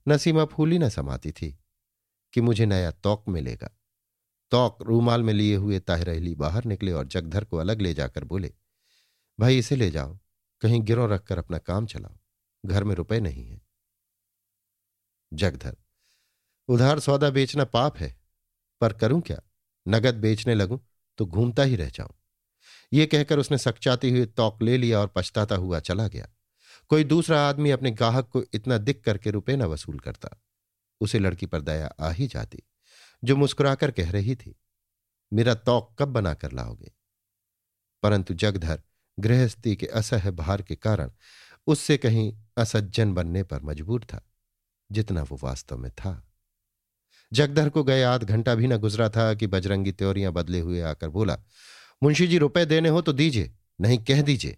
नसीमा 0.08 0.46
फूली 0.46 0.78
न 0.80 0.90
समाती 0.90 1.32
थी 1.32 1.52
कि 2.34 2.42
मुझे 2.42 2.66
नया 2.66 2.92
तौक 2.94 3.28
मिलेगा। 3.30 3.70
तौक 4.52 4.82
रूमाल 4.82 5.24
में 5.24 5.34
लिए 5.34 5.56
हुए 5.56 5.80
ताहिर 5.80 6.10
अली 6.10 6.34
बाहर 6.36 6.66
निकले 6.66 6.92
और 6.92 7.08
जगधर 7.08 7.44
को 7.44 7.58
अलग 7.58 7.82
ले 7.82 7.94
जाकर 7.94 8.24
बोले, 8.24 8.54
भाई 9.40 9.58
इसे 9.58 9.76
ले 9.76 9.90
जाओ, 9.92 10.18
कहीं 10.62 10.82
गिरो 10.82 11.06
रखकर 11.08 11.38
अपना 11.38 11.58
काम 11.58 11.86
चलाओ, 11.86 12.18
घर 12.64 12.84
में 12.84 12.96
रुपए 12.96 13.20
नहीं 13.20 13.46
है। 13.46 13.62
जगधर, 15.32 15.76
उधार 16.70 17.00
सौदा 17.00 17.30
बेचना 17.30 17.66
पाप 17.66 17.98
है, 17.98 18.16
पर 18.82 18.94
करूँ 18.94 19.22
क्या? 19.22 19.42
नगद 19.86 20.16
बेचने 20.16 20.56
लगूं 20.56 20.78
तो 21.20 21.26
घूमता 21.26 21.64
ही 21.64 21.76
रह 21.76 21.90
जाऊँ। 21.90 22.19
ये 22.94 23.06
कहकर 23.06 23.40
उसने 23.40 23.58
सकचाती 23.58 24.10
हुई 24.10 24.26
तौक 24.26 24.62
ले 24.62 24.78
लिया 24.78 25.00
और 25.00 25.08
पछताता 25.08 25.56
हुआ 25.56 25.80
चला 25.80 26.08
गया। 26.08 26.28
कोई 26.90 27.04
दूसरा 27.04 27.50
आदमी 27.50 27.72
अपने 27.72 27.92
गाहक 27.92 28.30
को 28.30 28.44
इतना 28.54 28.78
दिख 28.78 29.02
करके 29.04 29.32
रुपए 29.32 29.56
न 29.56 29.64
वसूल 29.64 30.00
करता। 30.00 30.42
उसे 31.02 31.20
लड़की 31.20 31.46
पर 31.46 31.62
दया 31.62 31.88
आ 32.00 32.10
ही 32.10 32.28
जाती, 32.28 32.64
जो 33.24 33.36
मुस्कुराकर 33.36 33.92
कह 33.92 34.12
रही 34.12 34.36
थी, 34.36 34.56
मेरा 35.34 35.54
तौक 35.54 35.96
कब 36.00 36.08
बनाकर 36.08 36.52
लाओगे? 36.52 36.92
परंतु 38.04 38.34
जगधर, 38.34 38.82
गृहस्थी 39.20 39.76
के 39.76 39.86
असह 39.86 40.32
भार 40.32 40.62
के 40.62 40.76
कारण, 40.76 41.12
उससे 41.68 41.98
कहीं 41.98 42.38
असज्जन 42.58 43.14
बनने 43.14 43.44
पर 43.44 43.62
मजबूर 43.62 44.04
था, 44.04 44.30
जितना 44.92 45.24
वो 45.24 45.40
वास्तव 45.44 45.78
में 45.78 45.92
था। 45.92 46.32
जगधर 47.34 47.70
को 47.70 47.84
गए 47.84 48.04
आध 48.04 48.24
घंटा 48.24 48.56
भी 48.56 48.68
न 48.68 48.78
गुजरा 48.78 49.10
था 49.10 49.34
कि 49.34 49.48
बजरंगी 49.48 49.92
त्योरियाँ 49.92 50.34
बदले 50.34 50.60
हुए 50.60 50.82
आकर 50.82 51.10
बोला 51.10 51.40
मुंशी 52.02 52.28
जी 52.28 52.38
रुपए 52.38 52.66
देने 52.66 52.90
हो 52.90 53.02
तो 53.02 53.14
दीजिए, 53.14 53.52
नहीं 53.82 53.98
कह 53.98 54.22
दीजिए। 54.22 54.58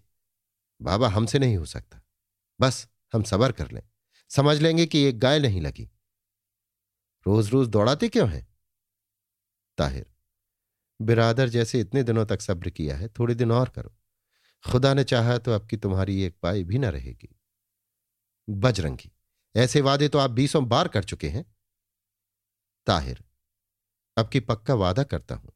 बाबा 0.80 1.08
हमसे 1.08 1.38
नहीं 1.38 1.56
हो 1.56 1.64
सकता। 1.64 2.00
बस 2.60 2.86
हम 3.12 3.22
सबर 3.22 3.52
कर 3.52 3.70
लें। 3.70 3.82
समझ 4.30 4.60
लेंगे 4.60 4.86
कि 4.86 5.02
एक 5.02 5.18
गाय 5.18 5.38
नहीं 5.38 5.60
लगी। 5.60 5.90
रोज 7.26 7.50
रोज 7.50 7.68
दौड़ाते 7.68 8.08
क्यों 8.08 8.28
हैं? 8.30 8.46
ताहिर, 9.78 10.06
बिरादर 11.00 11.48
जैसे 11.48 11.80
इतने 11.80 12.02
दिनों 12.02 12.26
तक 12.26 12.40
सब्र 12.40 12.70
किया 12.70 12.96
है, 12.96 13.08
थोड़े 13.08 13.34
दिन 13.34 13.52
और 13.52 13.68
करो। 13.68 13.94
खुदा 14.64 14.94
ने 14.94 15.04
चाहा 15.04 15.38
तो 15.38 15.52
अब 15.52 15.66
की 15.66 15.76
तुम्हारी 15.76 16.22
एक 16.22 16.36
पाई 16.42 16.64
भी 16.64 16.78
ना 16.78 16.88
रहेगी। 16.88 17.36
बजरंगी, 18.48 19.10
ऐसे 19.54 19.80
वादे 19.80 20.08
तो 20.08 20.18
आप 20.18 20.30
बीसों 20.30 20.68
बार 20.68 20.88
कर 20.88 21.04
चुके 21.04 21.28
हैं। 21.28 21.44
ताहिर, 22.86 23.24
अब 24.16 24.28
की 24.28 24.40
पक्का 24.40 24.74
वादा 24.74 25.02
करता 25.02 25.34
हूँ। 25.34 25.52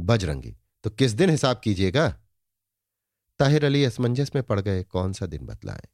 बजरंगी 0.00 0.56
तो 0.84 0.90
किस 0.90 1.12
दिन 1.12 1.30
हिसाब 1.30 1.60
कीजिएगा? 1.64 2.08
ताहिर 3.38 3.64
अली 3.64 3.84
असमंजस 3.84 4.30
में 4.34 4.44
पड़ 4.44 4.60
गए, 4.60 4.82
कौन 4.82 5.12
सा 5.12 5.26
दिन 5.26 5.46
बतलाएँ? 5.46 5.88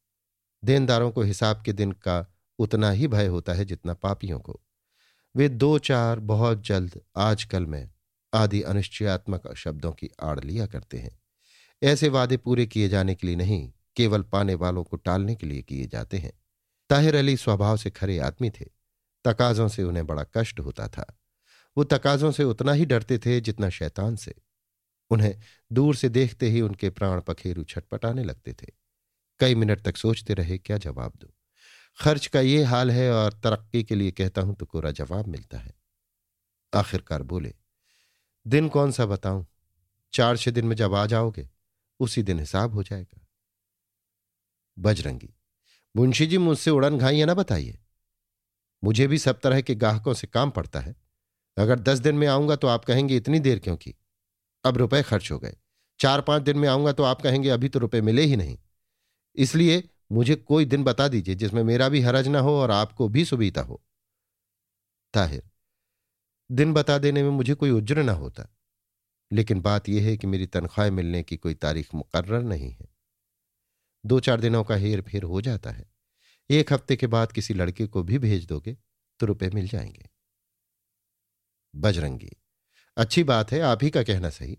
देनदारों 0.64 1.10
को 1.10 1.22
हिसाब 1.22 1.62
के 1.62 1.72
दिन 1.72 1.92
का 1.92 2.34
उतना 2.58 2.90
ही 2.90 3.08
भय 3.08 3.26
होता 3.26 3.52
है 3.52 3.64
जितना 3.64 3.94
पापियों 3.94 4.40
को। 4.40 4.60
वे 5.36 5.48
दो 5.48 5.78
चार 5.78 6.18
बहुत 6.18 6.66
जल्द 6.66 7.00
आजकल 7.16 7.66
में 7.66 7.90
आदि 8.34 8.62
अनिश्चयात्मक 8.62 9.54
शब्दों 9.54 9.92
की 9.92 10.10
आड़ 10.22 10.40
लिया 10.40 10.66
करते 10.66 10.98
हैं। 10.98 11.20
ऐसे 11.82 12.08
वादे 12.08 12.36
पूरे 12.36 12.66
किए 12.66 12.88
जाने 12.88 13.14
के 13.14 13.26
लिए 13.26 13.36
नहीं, 13.36 13.72
केवल 13.96 14.22
पाने 14.22 14.54
वालों 14.54 14.84
को 14.84 14.96
टालने 14.96 15.34
के 15.34 15.46
लिए 15.46 15.62
किए 15.62 15.86
जाते 15.86 16.18
हैं। 16.18 16.32
ताहिर 16.90 17.16
अली 17.16 17.36
स्वभाव 17.36 17.76
से 17.76 17.90
खरे 17.90 18.18
आदमी 18.18 18.50
थे। 18.50 18.64
तकाजों 19.24 19.68
से 19.68 19.82
उन्हें 19.82 20.06
बड़ा 20.06 20.24
कष्ट 20.34 20.60
होता 20.60 20.88
था। 20.88 21.21
वो 21.76 21.84
तकाजों 21.84 22.32
से 22.32 22.44
उतना 22.44 22.72
ही 22.72 22.84
डरते 22.84 23.18
थे 23.18 23.40
जितना 23.40 23.68
शैतान 23.68 24.16
से। 24.16 24.34
उन्हें 25.10 25.40
दूर 25.72 25.94
से 25.94 26.08
देखते 26.08 26.48
ही 26.48 26.60
उनके 26.60 26.90
प्राण 26.90 27.20
पखेरु 27.20 27.64
छटपटाने 27.64 28.24
लगते 28.24 28.52
थे। 28.52 28.66
कई 29.40 29.54
मिनट 29.54 29.80
तक 29.80 29.96
सोचते 29.96 30.34
रहे, 30.34 30.58
क्या 30.58 30.76
जवाब 30.78 31.12
दो? 31.16 31.34
खर्च 31.98 32.26
का 32.26 32.40
ये 32.40 32.62
हाल 32.62 32.90
है 32.90 33.10
और 33.12 33.32
तरक्की 33.32 33.82
के 33.84 33.94
लिए 33.94 34.10
कहता 34.10 34.40
हूँ 34.40 34.54
तो 34.54 34.66
कोरा 34.66 34.90
जवाब 34.90 35.26
मिलता 35.26 35.58
है। 35.58 35.74
आखिरकार 36.74 37.22
बोले, 37.22 37.54
दिन 38.46 38.68
कौन 38.68 38.92
सा 38.92 39.06
बताऊँ? 39.06 39.46
चार 40.12 40.36
छह 40.36 40.50
दिन 40.50 40.66
में 40.66 40.76
जब 40.76 40.94
आ 40.94 41.06
जाओगे, 41.06 41.48
उसी 42.00 42.22
दिन 42.22 42.40
हिसाब 42.40 42.74
हो 42.74 42.82
जाएगा। 42.82 43.26
बजरंगी, 44.78 45.34
मुंशी 45.96 46.26
जी 46.26 46.38
मुझसे 46.38 46.70
उड़न 46.70 46.98
घाइया 46.98 47.26
ना 47.26 47.34
बताइए। 47.34 47.78
मुझे 48.84 49.06
भी 49.06 49.18
सब 49.18 49.40
तरह 49.40 49.60
के 49.60 49.74
गाहकों 49.74 50.14
से 50.14 50.26
काम 50.26 50.50
पड़ता 50.50 50.80
है। 50.80 50.96
अगर 51.56 51.78
दस 51.78 51.98
दिन 51.98 52.14
में 52.14 52.26
आऊँगा 52.26 52.56
तो 52.56 52.68
आप 52.68 52.84
कहेंगे, 52.84 53.16
इतनी 53.16 53.38
देर 53.38 53.58
क्यों 53.58 53.76
की? 53.76 53.94
अब 54.64 54.76
रुपए 54.76 55.02
खर्च 55.02 55.30
हो 55.32 55.38
गए। 55.38 55.56
चार 56.00 56.20
पाँच 56.20 56.42
दिन 56.42 56.58
में 56.58 56.68
आऊँगा 56.68 56.92
तो 56.92 57.02
आप 57.02 57.22
कहेंगे, 57.22 57.48
अभी 57.48 57.68
तो 57.68 57.78
रुपए 57.78 58.00
मिले 58.00 58.22
ही 58.22 58.36
नहीं। 58.36 58.58
इसलिए 59.36 59.88
मुझे 60.12 60.34
कोई 60.34 60.64
दिन 60.64 60.84
बता 60.84 61.08
दीजिए 61.08 61.34
जिसमें 61.34 61.62
मेरा 61.62 61.88
भी 61.88 62.00
हरज 62.00 62.28
ना 62.28 62.40
हो 62.40 62.56
और 62.60 62.70
आपको 62.70 63.08
भी 63.08 63.24
सुविधा 63.24 63.62
हो। 63.62 63.82
ताहिर, 65.14 65.42
दिन 66.50 66.72
बता 66.72 66.98
देने 66.98 67.22
में 67.22 67.30
मुझे 67.30 67.54
कोई 67.54 67.70
उज्र 67.70 68.02
ना 68.02 68.12
होता। 68.12 68.48
लेकिन 69.30 69.60
बात 69.60 69.88
यह 69.88 70.04
है 70.04 70.16
कि 70.16 70.26
मेरी 70.26 70.46
तनख्वाह 70.46 70.90
मिलने 70.90 71.22
की 71.22 71.36
कोई 71.36 71.54
तारीख 71.54 71.94
मुकर्र 71.94 72.40
नहीं 72.40 72.70
है। 72.70 72.88
दो 74.04 74.20
चार 74.20 74.40
दिनों 74.40 74.64
का 74.64 74.74
हेर 74.74 75.00
फेर 75.00 75.22
हो 75.22 75.40
जाता 75.40 75.70
है। 75.70 75.90
एक 76.50 76.72
हफ़्ते 76.72 76.96
के 76.96 77.06
बाद 77.06 77.32
किसी 77.32 77.54
लड़के 77.54 77.86
को 77.86 78.02
भी 78.02 78.18
भेज 78.18 78.46
दोगे 78.46 78.76
तो 79.20 79.26
रुपए 79.26 79.50
मिल 79.50 79.68
जाएँगे। 79.68 80.08
बजरंगी। 81.74 82.30
अच्छी 82.96 83.24
बात 83.24 83.52
है 83.52 83.60
आप 83.60 83.82
ही 83.82 83.90
का 83.90 84.02
कहना 84.02 84.30
सही। 84.30 84.58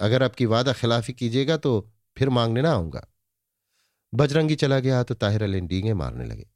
अगर 0.00 0.22
आपकी 0.22 0.46
वादा 0.46 0.72
खिलाफी 0.72 1.12
कीजिएगा 1.12 1.56
तो 1.56 1.90
फिर 2.16 2.28
मांगने 2.28 2.62
ना 2.62 2.72
आऊँगा। 2.72 3.06
बजरंगी 4.12 4.54
चला 4.54 4.78
गया 4.80 5.02
तो 5.02 5.14
ताहिर 5.14 5.42
अली 5.42 5.60
डींगे 5.60 5.94
मारने 5.94 6.24
लगे। 6.24 6.46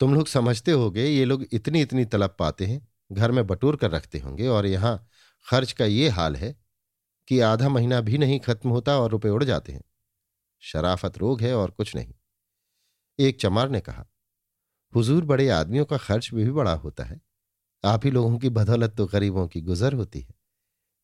तुम 0.00 0.14
लोग 0.14 0.26
समझते 0.26 0.72
होगे 0.72 1.06
ये 1.06 1.24
लोग 1.24 1.44
इतनी 1.52 1.80
इतनी 1.80 2.04
तलब 2.04 2.36
पाते 2.38 2.66
हैं 2.66 2.86
घर 3.12 3.30
में 3.30 3.46
बटूर 3.46 3.76
कर 3.76 3.90
रखते 3.90 4.18
होंगे 4.18 4.46
और 4.48 4.66
यहाँ 4.66 5.08
खर्च 5.46 5.72
का 5.72 5.84
ये 5.84 6.08
हाल 6.08 6.36
है 6.36 6.54
कि 7.28 7.40
आधा 7.40 7.68
महीना 7.68 8.00
भी 8.00 8.18
नहीं 8.18 8.40
खत्म 8.40 8.70
होता 8.70 8.98
और 8.98 9.10
रुपए 9.10 9.28
उड़ 9.28 9.44
जाते 9.44 9.72
हैं। 9.72 9.82
शराफत 10.62 11.18
रोग 11.18 11.40
है 11.40 11.54
और 11.54 11.70
कुछ 11.70 11.94
नहीं। 11.96 12.14
एक 13.18 13.40
चमार 13.40 13.68
ने 13.68 13.80
कहा 13.80 14.06
हुजूर 14.92 15.24
बड़े 15.24 15.48
आदमियों 15.48 15.84
का 15.84 15.96
खर्च 15.96 16.30
भी, 16.34 16.44
भी 16.44 16.50
बड़ा 16.50 16.72
होता 16.72 17.04
है। 17.04 17.20
आप 17.86 18.04
ही 18.04 18.10
लोगों 18.10 18.38
की 18.38 18.48
बदौलत 18.48 18.94
तो 18.96 19.06
गरीबों 19.06 19.48
की 19.48 19.60
गुजर 19.60 19.92
होती 19.92 20.20
है। 20.20 20.34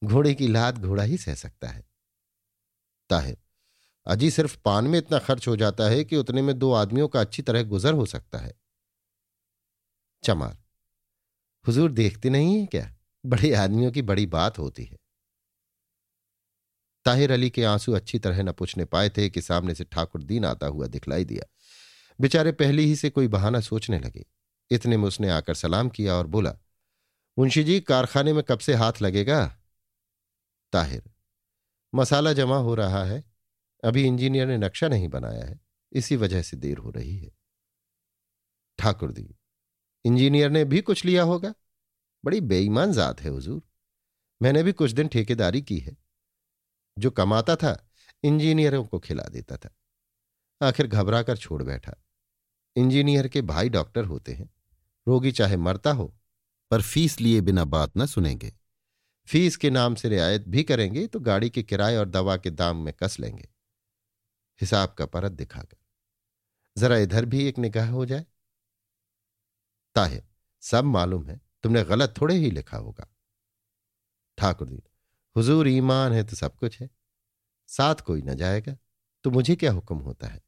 घोड़े 0.04 0.34
की 0.34 0.48
लात 0.48 0.78
घोड़ा 0.78 1.02
ही 1.02 1.18
सह 1.18 1.34
सकता 1.34 1.68
है। 1.68 1.84
ताहिर, 3.10 3.36
अजी 4.06 4.30
सिर्फ़ 4.30 4.58
पान 4.64 4.84
में 4.84 4.98
इतना 4.98 5.18
खर्च 5.18 5.48
हो 5.48 5.56
जाता 5.56 5.84
है 5.84 6.04
कि 6.04 6.16
उतने 6.16 6.42
में 6.42 6.58
दो 6.58 6.72
आदमियों 6.72 7.08
का 7.08 7.20
अच्छी 7.20 7.42
तरह 7.42 7.62
गुजर 7.62 7.92
हो 7.92 8.06
सकता 8.06 8.38
है। 8.38 8.54
चमार, 10.22 10.58
हुजूर 11.66 11.92
देखते 11.92 12.30
नहीं 12.30 12.60
है 12.60 12.66
क्या? 12.66 12.96
बड़े 13.26 13.54
आदमियों 13.54 13.92
की 13.92 14.02
बड़ी 14.02 14.26
बात 14.26 14.58
होती 14.58 14.84
है। 14.84 14.96
ताहिर 17.04 17.32
अली 17.32 17.50
के 17.50 17.64
आँसू 17.64 17.92
अच्छी 17.92 18.18
तरह 18.18 18.42
न 18.42 18.52
पूछने 18.52 18.84
पाए 18.84 19.08
थे 19.08 19.30
कि 19.30 19.42
सामने 19.42 19.74
से 19.74 19.84
ठाकुर 19.84 20.22
दीन 20.22 20.44
आता 20.44 20.66
हुआ 20.66 20.86
दिखलाई 20.86 21.24
दिया। 21.24 21.44
बेचारे 22.20 22.52
पहले 22.52 22.82
ही 22.82 22.96
से 22.96 23.10
कोई 23.10 23.28
बहाना 23.28 23.60
सोचने 23.60 23.98
लगे। 23.98 24.26
इतने 24.70 24.96
में 24.96 25.04
उसने 25.04 25.28
आकर 25.28 25.54
सलाम 25.54 25.88
किया 25.88 26.14
और 26.14 26.26
बोला 26.26 26.56
मुंशी 27.38 27.64
जी, 27.64 27.80
कारखाने 27.80 28.32
में 28.32 28.44
कब 28.44 28.58
से 28.58 28.74
हाथ 28.74 28.92
लगेगा? 29.02 29.58
ताहिर, 30.72 31.10
मसाला 31.94 32.32
जमा 32.32 32.56
हो 32.56 32.74
रहा 32.74 33.04
है। 33.04 33.24
अभी 33.84 34.06
इंजीनियर 34.06 34.46
ने 34.46 34.58
नक्शा 34.58 34.88
नहीं 34.88 35.08
बनाया 35.08 35.44
है। 35.44 35.60
इसी 35.92 36.16
वजह 36.16 36.42
से 36.42 36.56
देर 36.56 36.78
हो 36.78 36.90
रही 36.90 37.18
है। 37.18 37.30
ठाकुर 38.78 39.12
दी 39.12 39.34
इंजीनियर 40.04 40.50
ने 40.50 40.64
भी 40.64 40.80
कुछ 40.80 41.04
लिया 41.04 41.22
होगा? 41.22 41.54
बड़ी 42.24 42.40
बेईमान 42.40 42.92
जात 42.92 43.20
है 43.20 43.30
हुजूर। 43.30 43.62
मैंने 44.42 44.62
भी 44.62 44.72
कुछ 44.72 44.90
दिन 44.90 45.08
ठेकेदारी 45.08 45.62
की 45.62 45.78
है। 45.78 45.96
जो 46.98 47.10
कमाता 47.10 47.56
था, 47.56 47.90
इंजीनियरों 48.22 48.84
को 48.84 48.98
खिला 48.98 49.24
देता 49.24 49.56
था। 49.56 49.76
आखिर 50.62 50.86
घबरा 50.86 51.22
कर 51.22 51.36
छोड़ 51.36 51.62
बैठा। 51.62 51.94
इंजीनियर 52.76 53.28
के 53.28 53.42
भाई 53.42 53.68
डॉक्टर 53.68 54.04
होते 54.04 54.32
हैं। 54.32 54.54
रोगी 55.08 55.32
चाहे 55.32 55.56
मरता 55.56 55.92
हो 55.92 56.18
पर 56.72 56.82
फ़ीस 56.82 57.20
लिए 57.20 57.40
बिना 57.40 57.64
बात 57.64 57.92
न 57.96 58.06
सुनेंगे। 58.06 58.54
फ़ीस 59.28 59.56
के 59.56 59.70
नाम 59.70 59.94
से 59.94 60.08
रियायत 60.08 60.44
भी 60.48 60.62
करेंगे 60.62 61.06
तो 61.06 61.20
गाड़ी 61.20 61.50
के 61.50 61.62
किराए 61.62 61.96
और 61.96 62.08
दवा 62.08 62.36
के 62.36 62.50
दाम 62.50 62.76
में 62.76 62.94
कस 62.94 63.20
लेंगे। 63.20 63.48
हिसाब 64.60 64.94
का 64.98 65.06
परत 65.06 65.32
दिखाकर। 65.32 65.76
जरा 66.78 66.96
इधर 66.96 67.24
भी 67.24 67.44
एक 67.44 67.58
निगाह 67.58 67.90
हो 67.90 68.06
जाए। 68.06 68.26
ताहिर, 69.94 70.22
सब 70.60 70.84
मालूम 70.84 71.26
है, 71.26 71.40
तुमने 71.62 71.84
गलत 71.84 72.14
थोड़े 72.20 72.34
ही 72.34 72.50
लिखा 72.50 72.76
होगा। 72.76 73.08
ठाकुर 74.38 74.68
जी, 74.68 74.82
हुजूर 75.36 75.68
ईमान 75.68 76.12
है 76.12 76.24
तो 76.24 76.36
सब 76.36 76.56
कुछ 76.56 76.80
है। 76.80 76.90
साथ 77.68 77.94
कोई 77.94 78.22
न 78.22 78.34
जाएगा 78.34 78.76
तो 79.24 79.30
मुझे 79.30 79.56
क्या 79.56 79.72
हुक्म 79.72 79.96
होता 79.96 80.26
है? 80.26 80.42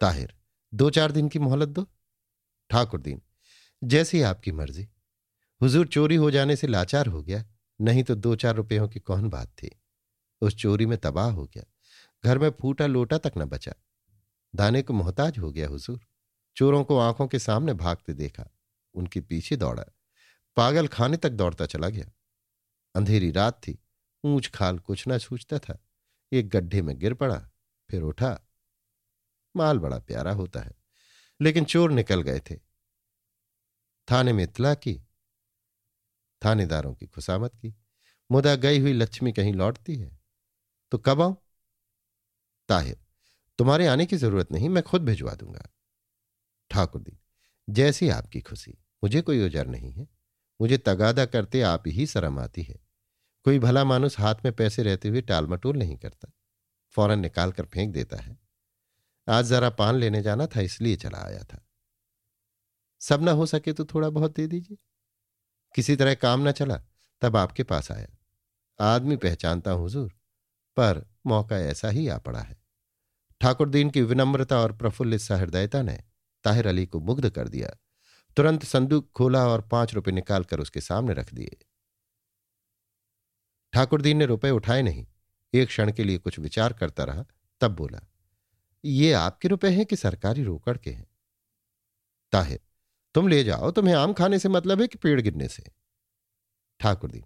ताहिर, 0.00 0.34
दो 0.74 0.90
चार 0.90 1.12
दिन 1.12 1.28
की 1.28 1.38
मोहलत 1.38 1.68
दो। 1.68 1.88
ठाकुर 2.70 3.00
दीन, 3.00 3.22
जैसी 3.84 4.22
आपकी 4.22 4.52
मर्ज़ी। 4.52 4.88
हुजूर 5.64 5.86
चोरी 5.86 6.16
हो 6.16 6.30
जाने 6.30 6.56
से 6.56 6.66
लाचार 6.66 7.06
हो 7.06 7.22
गया। 7.22 7.44
नहीं 7.80 8.04
तो 8.04 8.14
दो 8.14 8.36
चार 8.36 8.54
रुपयों 8.54 8.88
की 8.88 9.00
कौन 9.00 9.28
बात 9.28 9.48
थी? 9.48 9.80
उस 10.40 10.54
चोरी 10.54 10.86
में 10.86 10.98
तबाह 10.98 11.30
हो 11.30 11.44
गया। 11.44 11.64
घर 12.24 12.38
में 12.38 12.50
फूटा 12.50 12.86
लोटा 12.86 13.18
तक 13.18 13.32
न 13.38 13.44
बचा। 13.44 13.74
दाने 14.54 14.82
को 14.82 14.92
मोहताज 14.92 15.38
हो 15.38 15.52
गया 15.52 15.68
हुजूर। 15.68 16.06
चोरों 16.56 16.84
को 16.84 16.98
आँखों 16.98 17.28
के 17.28 17.38
सामने 17.38 17.72
भागते 17.72 18.12
देखा। 18.12 18.48
उनके 18.94 19.20
पीछे 19.20 19.56
दौड़ा। 19.56 19.84
पागल 20.56 20.88
खाने 20.88 21.16
तक 21.16 21.30
दौड़ता 21.30 21.66
चला 21.66 21.88
गया। 21.88 22.10
अंधेरी 22.94 23.30
रात 23.30 23.54
थी। 23.54 23.78
ऊंच 24.24 24.48
खाल 24.48 24.78
कुछ 24.78 25.04
न 25.08 25.18
सूझता 25.18 25.58
था। 25.58 25.84
एक 26.32 26.48
गड्ढे 26.48 26.82
में 26.82 26.98
गिर 26.98 27.14
पड़ा, 27.14 27.50
फिर 27.90 28.02
उठा। 28.02 28.40
माल 29.56 29.78
बड़ा 29.78 29.98
प्यारा 29.98 30.32
होता 30.32 30.60
है। 30.60 30.72
लेकिन 31.40 31.64
चोर 31.64 31.90
निकल 31.90 32.22
गए 32.22 32.40
थे। 32.40 32.56
थाने 34.10 34.32
में 34.32 34.44
इतला 34.44 34.74
की। 34.74 35.00
थानेदारों 36.44 36.94
की 36.94 37.06
खुशामत 37.06 37.54
की। 37.54 37.74
मुदा 38.30 38.54
गई 38.54 38.78
हुई 38.78 38.92
लक्ष्मी 38.92 39.32
कहीं 39.32 39.52
लौटती 39.52 39.96
है। 39.96 40.18
तो 40.90 40.98
कब 40.98 41.22
आऊँ? 41.22 41.36
ताहिर, 42.68 42.96
तुम्हारे 43.58 43.86
आने 43.86 44.06
की 44.06 44.16
ज़रूरत 44.16 44.52
नहीं, 44.52 44.68
मैं 44.68 44.82
खुद 44.82 45.02
भिजवा 45.02 45.34
दूँगा। 45.34 45.68
ठाकुर 46.70 47.02
दी, 47.02 47.18
जैसी 47.70 48.08
आपकी 48.08 48.40
खुशी, 48.40 48.74
मुझे 49.04 49.20
कोई 49.20 49.46
उजर 49.46 49.66
नहीं 49.66 49.92
है। 49.92 50.08
मुझे 50.60 50.78
तगादा 50.78 51.26
करते 51.26 51.62
आप 51.62 51.82
ही 51.86 52.06
शर्म 52.06 52.38
आती 52.38 52.62
है। 52.62 52.84
कोई 53.44 53.58
भला 53.58 53.84
मानुस 53.84 54.18
हाथ 54.18 54.34
में 54.44 54.52
पैसे 54.52 54.82
रहते 54.82 55.08
हुए 55.08 55.20
टाल 55.20 55.46
मटोल 55.46 55.76
नहीं 55.76 55.96
करता। 55.96 56.32
फ़ौरन 56.90 57.18
निकाल 57.18 57.52
कर 57.52 57.66
फेंक 57.66 57.92
देता 57.92 58.16
है। 58.16 58.38
आज 59.28 59.44
जरा 59.44 59.70
पान 59.70 59.94
लेने 59.94 60.22
जाना 60.22 60.46
था, 60.46 60.60
इसलिए 60.60 60.96
चला 60.96 61.18
आया 61.18 61.42
था। 61.42 61.68
सब 63.00 63.22
ना 63.22 63.30
हो 63.30 63.46
सके 63.46 63.72
तो 63.72 63.84
थोड़ा 63.84 64.10
बहुत 64.10 64.34
दे 64.36 64.46
दीजिए। 64.46 64.76
किसी 65.74 65.96
तरह 65.96 66.14
काम 66.14 66.40
ना 66.40 66.52
चला, 66.52 66.80
तब 67.20 67.36
आपके 67.36 67.62
पास 67.62 67.92
आया। 67.92 68.06
आदमी 68.80 69.16
पहचानता 69.16 69.70
हूँ 69.70 69.82
हुजूर 69.82 70.08
पर 70.76 71.14
मौका 71.26 71.58
ऐसा 71.58 71.88
ही 71.88 72.08
आ 72.08 72.18
पड़ा 72.18 72.40
है। 72.40 72.62
ठाकुर 73.40 73.68
दीन 73.68 73.90
की 73.90 74.02
विनम्रता 74.02 74.58
और 74.58 74.76
प्रफुल्लित 74.76 75.20
सहृदयता 75.20 75.82
ने 75.82 76.00
ताहिर 76.44 76.66
अली 76.66 76.86
को 76.86 77.00
मुग्ध 77.00 77.30
कर 77.30 77.48
दिया। 77.48 77.76
तुरंत 78.36 78.64
संदूक 78.64 79.10
खोला 79.12 79.48
और 79.48 79.60
पाँच 79.60 79.94
रुपए 79.94 80.10
निकालकर 80.10 80.60
उसके 80.60 80.80
सामने 80.80 81.14
रख 81.14 81.34
दिए। 81.34 81.56
ठाकुर 83.72 84.02
दीन 84.02 84.16
ने 84.16 84.26
रुपए 84.26 84.50
उठाए 84.50 84.82
नहीं, 84.82 85.06
एक 85.54 85.68
क्षण 85.68 85.92
के 85.92 86.04
लिए 86.04 86.18
कुछ 86.18 86.38
विचार 86.38 86.72
करता 86.72 87.04
रहा, 87.04 87.24
तब 87.60 87.70
बोला, 87.70 88.00
ये 88.84 89.12
आपके 89.12 89.48
रुपए 89.48 89.68
हैं 89.68 89.86
कि 89.86 89.96
सरकारी 89.96 90.42
रोकड़ 90.44 90.76
के 90.76 90.90
हैं? 90.90 91.06
ताहिर 92.32 92.60
तुम 93.14 93.28
ले 93.28 93.42
जाओ, 93.44 93.70
तुम्हें 93.70 93.94
आम 93.94 94.12
खाने 94.12 94.38
से 94.38 94.48
मतलब 94.48 94.80
है 94.80 94.86
कि 94.86 94.98
पेड़ 94.98 95.20
गिरने 95.20 95.48
से। 95.48 95.62
ठाकुर 96.80 97.10
दी 97.10 97.22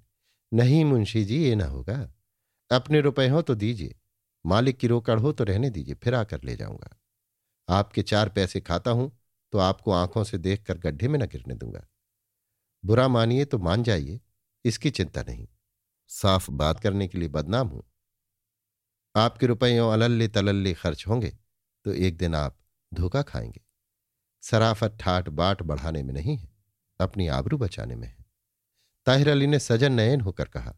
नहीं 0.53 0.85
मुंशी 0.85 1.25
जी, 1.25 1.43
ये 1.45 1.55
ना 1.55 1.67
होगा। 1.67 2.13
अपने 2.71 3.01
रुपए 3.01 3.29
हो 3.29 3.43
तो 3.43 3.55
दीजिए, 3.55 3.95
मालिक 4.45 4.79
की 4.79 4.87
रोकड़ 4.87 5.19
हो 5.21 5.33
तो 5.33 5.45
रहने 5.45 5.71
दीजिए, 5.71 5.95
फिर 5.95 6.15
आकर 6.15 6.41
ले 6.45 6.57
जाऊँगा। 6.57 6.97
आपके 7.69 8.03
चार 8.03 8.29
पैसे 8.29 8.61
खाता 8.61 8.91
हूँ 8.91 9.11
तो 9.53 9.59
आपको 9.59 9.93
आँखों 9.93 10.25
से 10.25 10.39
देखकर 10.39 10.79
गड्ढे 10.79 11.09
में 11.09 11.19
न 11.19 11.27
गिरने 11.27 11.55
दूँगा। 11.55 11.87
बुरा 12.85 13.07
मानिए 13.09 13.45
तो 13.45 13.59
मान 13.59 13.83
जाइए, 13.83 14.21
इसकी 14.65 14.91
चिंता 14.91 15.23
नहीं। 15.23 15.47
साफ़ 16.11 16.51
बात 16.51 16.81
करने 16.81 17.09
के 17.09 17.19
लिए 17.19 17.29
बदनाम 17.29 17.69
हूँ। 17.69 17.83
आपके 19.15 19.47
रुपयों 19.47 19.91
अलल्ले 19.93 20.29
तलल्ले 20.29 20.73
खर्च 20.75 21.07
होंगे 21.09 21.33
तो 21.85 21.93
एक 21.93 22.17
दिन 22.17 22.35
आप 22.35 22.57
धोखा 22.93 23.23
खाएँगे। 23.23 23.61
सराफत 24.41 24.99
ठाट 25.01 25.29
बाट 25.29 25.63
बढ़ाने 25.63 26.03
में 26.03 26.15
नहीं 26.15 26.37
है, 26.37 26.49
अपनी 27.01 27.27
आबरू 27.29 27.59
बचाने 27.59 27.95
में 27.95 28.09
है। 28.09 28.27
ताहिर 29.07 29.29
अली 29.29 29.47
ने 29.47 29.59
सजन 29.59 29.93
नयन 29.93 30.21
होकर 30.21 30.49
कहा, 30.49 30.77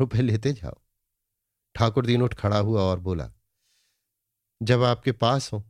रुपए 0.00 0.18
लेते 0.18 0.52
जाओ। 0.52 0.80
ठाकुर 1.74 2.06
दीन 2.06 2.22
उठ 2.22 2.34
खड़ा 2.34 2.58
हुआ 2.58 2.82
और 2.82 3.00
बोला, 3.00 3.32
जब 4.62 4.82
आपके 4.82 5.12
पास 5.12 5.52
हो, 5.52 5.64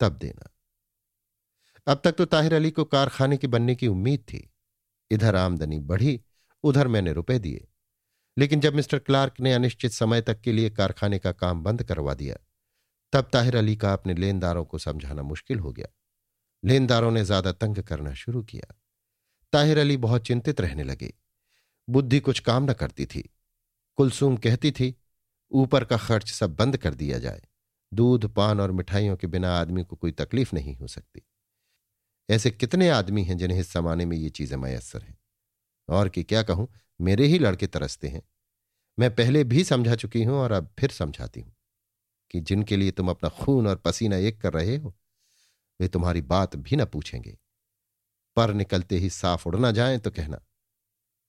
तब 0.00 0.12
देना। 0.12 0.50
अब 1.92 2.00
तक 2.04 2.12
तो 2.12 2.24
ताहिर 2.24 2.54
अली 2.54 2.70
को 2.70 2.84
कारखाने 2.84 3.36
की 3.36 3.46
बनने 3.46 3.74
की 3.74 3.86
उम्मीद 3.86 4.20
थी। 4.20 4.54
इधर 5.10 5.36
आमदनी 5.36 5.78
बढ़ी, 5.78 6.24
उधर 6.62 6.88
मैंने 6.88 7.12
रुपए 7.12 7.38
दिए। 7.38 7.68
लेकिन 8.38 8.60
जब 8.60 8.74
मिस्टर 8.74 8.98
क्लार्क 8.98 9.34
ने 9.40 9.52
अनिश्चित 9.52 9.92
समय 9.92 10.20
तक 10.20 10.40
के 10.40 10.52
लिए 10.52 10.70
कारखाने 10.70 11.18
का 11.18 11.32
काम 11.32 11.62
बंद 11.62 11.82
करवा 11.82 12.14
दिया, 12.14 12.36
तब 13.12 13.30
ताहिर 13.32 13.56
अली 13.56 13.76
का 13.76 13.92
अपने 13.92 14.14
लेनदारों 14.14 14.64
को 14.64 14.78
समझाना 14.78 15.22
मुश्किल 15.22 15.58
हो 15.58 15.72
गया। 15.72 15.86
लेनदारों 16.64 17.10
ने 17.10 17.24
ज़्यादा 17.24 17.52
तंग 17.52 17.76
करना 17.76 18.14
शुरू 18.14 18.42
किया। 18.42 18.74
ताहिर 19.52 19.78
अली 19.78 19.96
बहुत 19.96 20.26
चिंतित 20.26 20.60
रहने 20.60 20.82
लगे। 20.82 21.14
बुद्धि 21.90 22.20
कुछ 22.20 22.40
काम 22.40 22.70
न 22.70 22.72
करती 22.72 23.06
थी। 23.06 23.30
कुलसूम 23.96 24.36
कहती 24.36 24.72
थी, 24.72 24.94
ऊपर 25.52 25.84
का 25.84 25.96
खर्च 25.96 26.30
सब 26.30 26.56
बंद 26.56 26.76
कर 26.76 26.94
दिया 26.94 27.18
जाए। 27.18 27.42
दूध, 27.94 28.34
पान 28.34 28.60
और 28.60 28.72
मिठाइयों 28.72 29.16
के 29.16 29.26
बिना 29.26 29.56
आदमी 29.56 29.84
को 29.84 29.96
कोई 29.96 30.12
तकलीफ़ 30.12 30.54
नहीं 30.54 30.76
हो 30.76 30.86
सकती। 30.86 31.22
ऐसे 32.30 32.50
कितने 32.50 32.88
आदमी 32.88 33.24
हैं 33.24 33.38
जिन्हें 33.38 33.60
इस 33.60 33.74
जमाने 33.74 34.04
में 34.04 34.16
ये 34.16 34.28
चीज़ें 34.28 34.56
मैसर 34.56 35.02
हैं? 35.02 35.18
और 35.88 36.08
कि 36.08 36.22
क्या 36.22 36.42
कहूँ, 36.42 36.68
मेरे 37.00 37.26
ही 37.26 37.38
लड़के 37.38 37.66
तरसते 37.66 38.08
हैं। 38.08 38.22
मैं 38.98 39.14
पहले 39.14 39.44
भी 39.44 39.64
समझा 39.64 39.94
चुकी 39.94 40.24
हूँ 40.24 40.34
और 40.34 40.52
अब 40.52 40.74
फिर 40.78 40.90
समझाती 40.90 41.40
हूँ 41.40 41.56
कि 42.30 42.40
जिनके 42.40 42.76
लिए 42.76 42.90
तुम 42.90 43.08
अपना 43.08 43.28
खून 43.28 43.66
और 43.66 43.76
पसीना 43.76 44.16
एक 44.16 44.40
कर 44.40 44.52
रहे 44.52 44.76
हो 44.76 44.96
वे 45.80 45.88
तुम्हारी 45.88 46.22
बात 46.22 46.56
भी 46.56 46.76
न 46.76 46.84
पूछेंगे। 46.84 47.36
पर 48.36 48.52
निकलते 48.54 48.98
ही 48.98 49.10
साफ़ 49.10 49.48
उड़ 49.48 49.56
ना 49.56 49.70
जाए 49.70 49.98
तो 49.98 50.10
कहना, 50.10 50.40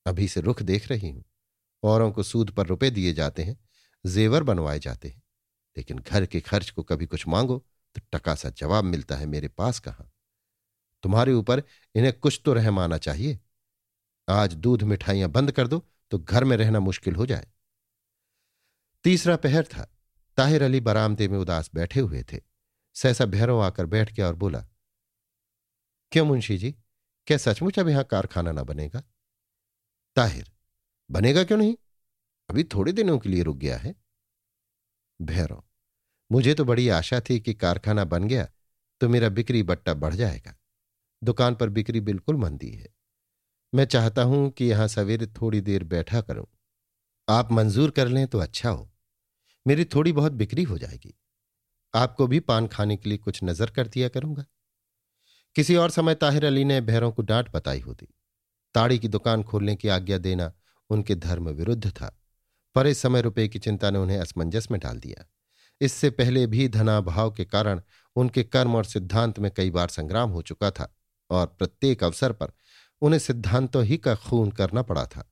अभी 0.06 0.28
से 0.28 0.42
रुख 0.42 0.62
देख 0.62 0.90
रही 0.90 1.10
हूँ। 1.10 1.24
औरों 1.84 2.12
को 2.12 2.24
सूद 2.24 2.52
पर 2.52 2.68
रुपए 2.68 2.90
दिए 2.90 3.14
जाते 3.14 3.44
हैं, 3.44 3.58
जेवर 4.06 4.44
बनवाए 4.44 4.80
जाते 4.80 5.10
हैं। 5.10 5.22
लेकिन 5.78 6.00
घर 6.00 6.25
के 6.25 6.40
खर्च 6.42 6.70
को 6.70 6.84
कभी 6.84 7.06
कुछ 7.06 7.28
मांगो 7.28 7.58
तो 7.96 8.02
टका 8.14 8.36
सा 8.36 8.50
जवाब 8.50 8.84
मिलता 8.84 9.16
है 9.16 9.25
मेरे 9.25 9.48
पास 9.48 9.80
कहाँ? 9.80 10.12
तुम्हारे 11.04 11.34
ऊपर 11.34 11.64
इन्हें 11.96 12.14
कुछ 12.14 12.42
तो 12.46 12.54
रहम 12.54 12.80
आना 12.80 12.98
चाहिए। 12.98 13.40
आज 14.28 14.54
दूध 14.56 14.84
मिठाइयाँ 14.84 15.30
बंद 15.30 15.52
कर 15.52 15.68
दो 15.68 15.86
तो 16.12 16.20
घर 16.20 16.44
में 16.44 16.56
रहना 16.58 16.80
मुश्किल 16.80 17.16
हो 17.16 17.25
जाए। 17.25 17.48
तीसरा 19.06 19.36
पहर 19.36 19.66
था। 19.66 19.90
ताहिर 20.38 20.64
अली 20.64 20.80
बरामदे 20.80 21.28
में 21.28 21.38
उदास 21.38 21.70
बैठे 21.75 22.00
हुए 22.00 22.24
थे। 22.24 22.40
सहसा 22.96 23.25
भैरव 23.25 23.62
आकर 23.62 23.86
बैठ 23.86 24.14
गया 24.14 24.28
और 24.28 24.36
बोला, 24.36 24.66
क्यों 26.12 26.25
मुंशी 26.25 26.58
जी? 26.58 26.72
क्या 27.28 27.38
सचमुच 27.38 27.80
अब 27.80 27.88
यहाँ 27.90 28.04
कारखाना 28.04 28.52
ना 28.52 28.64
बनेगा? 28.64 29.02
ताहिर, 30.16 30.52
बनेगा 31.10 31.44
क्यों 31.44 31.58
नहीं? 31.58 31.75
अभी 32.50 32.64
थोड़े 32.64 32.92
दिनों 32.92 33.18
के 33.20 33.30
लिए 33.30 33.44
रुक 33.44 33.58
गया 33.58 33.78
है। 33.78 33.96
भैरव, 35.20 35.64
मुझे 36.32 36.54
तो 36.54 36.66
बड़ी 36.66 36.88
आशा 36.90 37.20
थी 37.20 37.40
कि 37.40 37.54
कारखाना 37.54 38.04
बन 38.04 38.28
गया 38.28 38.48
तो 39.02 39.10
मेरा 39.10 39.30
बिक्री 39.30 39.64
बट्टा 39.64 39.94
बढ़ 39.94 40.14
जाएगा। 40.14 40.56
दुकान 41.22 41.56
पर 41.56 41.70
बिक्री 41.70 42.00
बिल्कुल 42.00 42.36
मंदी 42.36 42.70
है। 42.70 42.94
मैं 43.74 43.86
चाहता 43.86 44.24
हूँ 44.24 44.50
कि 44.50 44.66
यहाँ 44.66 44.88
सवेरे 44.88 45.28
थोड़ी 45.28 45.62
देर 45.62 45.84
बैठा 45.84 46.22
करूँ। 46.22 46.46
आप 47.28 47.52
मंजूर 47.52 47.92
कर 47.92 48.08
लें 48.08 48.28
तो 48.28 48.40
अच्छा 48.40 48.70
हो। 48.70 48.90
मेरी 49.66 49.86
थोड़ी 49.86 50.12
बहुत 50.14 50.32
बिक्री 50.32 50.64
हो 50.64 50.78
जाएगी। 50.78 51.14
आपको 51.96 52.28
भी 52.28 52.40
पान 52.42 52.68
खाने 52.68 52.98
के 52.98 53.10
लिए 53.10 53.18
कुछ 53.18 53.40
नज़र 53.44 53.70
कर 53.70 53.88
दिया 53.88 54.08
करूँगा। 54.10 54.46
किसी 55.56 55.75
और 55.75 55.90
समय 55.90 56.16
ताहिर 56.16 56.46
अली 56.46 56.64
ने 56.66 56.80
भैरों 56.82 57.12
को 57.12 57.22
डांट 57.22 57.52
बताई 57.52 57.80
होती। 57.80 58.08
ताड़ी 58.75 58.98
की 59.00 59.08
दुकान 59.08 59.44
खोलने 59.44 59.75
की 59.75 59.88
आज्ञा 59.88 60.18
देना 60.18 60.52
उनके 60.90 61.16
धर्म 61.16 61.50
विरुद्ध 61.50 61.90
था, 61.90 62.18
पर 62.75 62.88
इस 62.88 63.02
समय 63.02 63.22
रुपए 63.22 63.48
की 63.48 63.60
चिंता 63.60 63.90
ने 63.92 64.00
उन्हें 64.00 64.18
असमंजस 64.20 64.68
में 64.72 64.80
डाल 64.80 65.00
दिया। 65.00 65.25
इससे 65.82 66.10
पहले 66.10 66.46
भी 66.48 66.68
धनाभाव 66.68 67.32
के 67.32 67.46
कारण 67.46 67.82
उनके 68.16 68.44
कर्म 68.44 68.75
और 68.75 68.86
सिद्धांत 68.86 69.40
में 69.40 69.50
कई 69.52 69.72
बार 69.72 69.90
संग्राम 69.90 70.30
हो 70.30 70.42
चुका 70.42 70.72
था 70.72 70.94
और 71.30 71.46
प्रत्येक 71.50 72.04
अवसर 72.04 72.32
पर 72.32 72.52
उन्हें 73.02 73.20
सिद्धांतों 73.20 73.84
ही 73.84 73.98
का 73.98 74.16
खून 74.18 74.52
करना 74.52 74.82
पड़ा 74.82 75.06
था। 75.06 75.30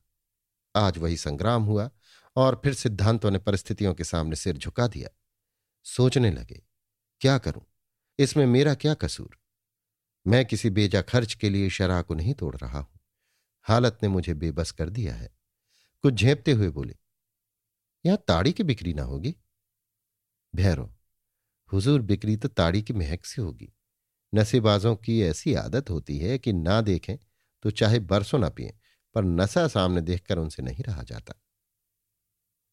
आज 0.74 0.98
वही 0.98 1.16
संग्राम 1.16 1.62
हुआ 1.62 1.88
और 2.36 2.60
फिर 2.64 2.74
सिद्धांतों 2.74 3.30
ने 3.30 3.38
परिस्थितियों 3.38 3.94
के 3.94 4.04
सामने 4.04 4.36
सिर 4.36 4.56
झुका 4.56 4.86
दिया। 4.86 5.08
सोचने 5.86 6.30
लगे, 6.30 6.62
क्या 7.20 7.36
करूँ? 7.38 7.64
इसमें 8.18 8.44
मेरा 8.46 8.74
क्या 8.74 8.94
कसूर? 8.94 9.38
मैं 10.26 10.44
किसी 10.44 10.70
बेजा 10.70 11.02
खर्च 11.02 11.34
के 11.34 11.50
लिए 11.50 11.70
शराह 11.70 12.02
को 12.02 12.14
नहीं 12.14 12.34
तोड़ 12.34 12.56
रहा 12.56 12.78
हूँ। 12.78 13.00
हालत 13.66 13.98
ने 14.02 14.08
मुझे 14.08 14.34
बेबस 14.34 14.70
कर 14.70 14.90
दिया 14.90 15.14
है। 15.14 15.30
कुछ 16.04 16.14
झेपते 16.14 16.52
हुए 16.52 16.68
बोले, 16.68 16.94
यहाँ 18.04 18.18
ताड़ी 18.28 18.52
की 18.52 18.62
बिक्री 18.62 18.94
ना 18.94 19.02
होगी? 19.02 19.34
भैरो, 20.54 20.90
हुजूर 21.70 22.02
बिक्री 22.02 22.36
तो 22.36 22.48
ताड़ी 22.48 22.82
की 22.82 22.92
महक 22.92 23.24
से 23.24 23.42
होगी। 23.42 23.72
नशेबाजों 24.32 24.94
की 24.96 25.20
ऐसी 25.22 25.54
आदत 25.54 25.90
होती 25.90 26.18
है 26.18 26.38
कि 26.38 26.52
ना 26.52 26.80
देखें 26.80 27.16
तो 27.64 27.70
चाहे 27.70 27.98
बरसों 28.00 28.38
ना 28.38 28.48
पिए, 28.48 28.74
पर 29.14 29.24
नशा 29.24 29.66
सामने 29.68 30.00
देखकर 30.00 30.38
उनसे 30.38 30.62
नहीं 30.62 30.84
रहा 30.84 31.02
जाता। 31.02 31.34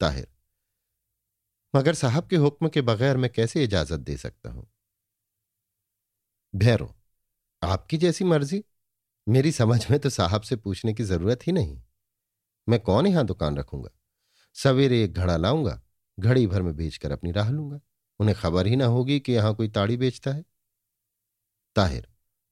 ताहिर 0.01 0.27
मगर 1.75 1.94
साहब 1.94 2.28
के 2.28 2.36
हुक्म 2.36 2.70
के 2.70 2.82
बगैर 2.82 3.18
मैं 3.18 3.30
कैसे 3.30 3.63
इजाज़त 3.63 4.00
दे 4.00 4.18
सकता 4.18 4.50
हूँ? 4.50 4.72
भैरो, 6.56 6.96
आपकी 7.63 7.98
जैसी 7.98 8.25
मर्ज़ी। 8.25 8.63
मेरी 9.28 9.51
समझ 9.51 9.92
में 9.92 10.00
तो 10.00 10.10
साहब 10.10 10.42
से 10.42 10.56
पूछने 10.56 10.94
की 10.94 11.04
ज़रूरत 11.04 11.48
ही 11.48 11.51
नहीं। 11.51 11.82
मैं 12.70 12.80
कौन 12.80 13.08
यहाँ 13.08 13.25
दुकान 13.25 13.58
रखूँगा? 13.58 13.90
सवेरे 14.54 15.04
एक 15.04 15.13
घड़ा 15.13 15.38
लाऊँगा, 15.38 15.82
घड़ी 16.20 16.48
भर 16.48 16.62
में 16.62 16.75
बेचकर 16.75 17.12
अपनी 17.12 17.32
राह 17.32 17.50
लूँगा। 17.50 17.80
उन्हें 18.20 18.38
खबर 18.38 18.68
ही 18.68 18.75
ना 18.75 18.86
होगी 18.86 19.20
कि 19.20 19.32
यहाँ 19.32 19.56
कोई 19.56 19.68
ताड़ी 19.68 19.98
बेचता 19.98 20.32
है। 20.32 20.46
ताहिर, 21.75 22.08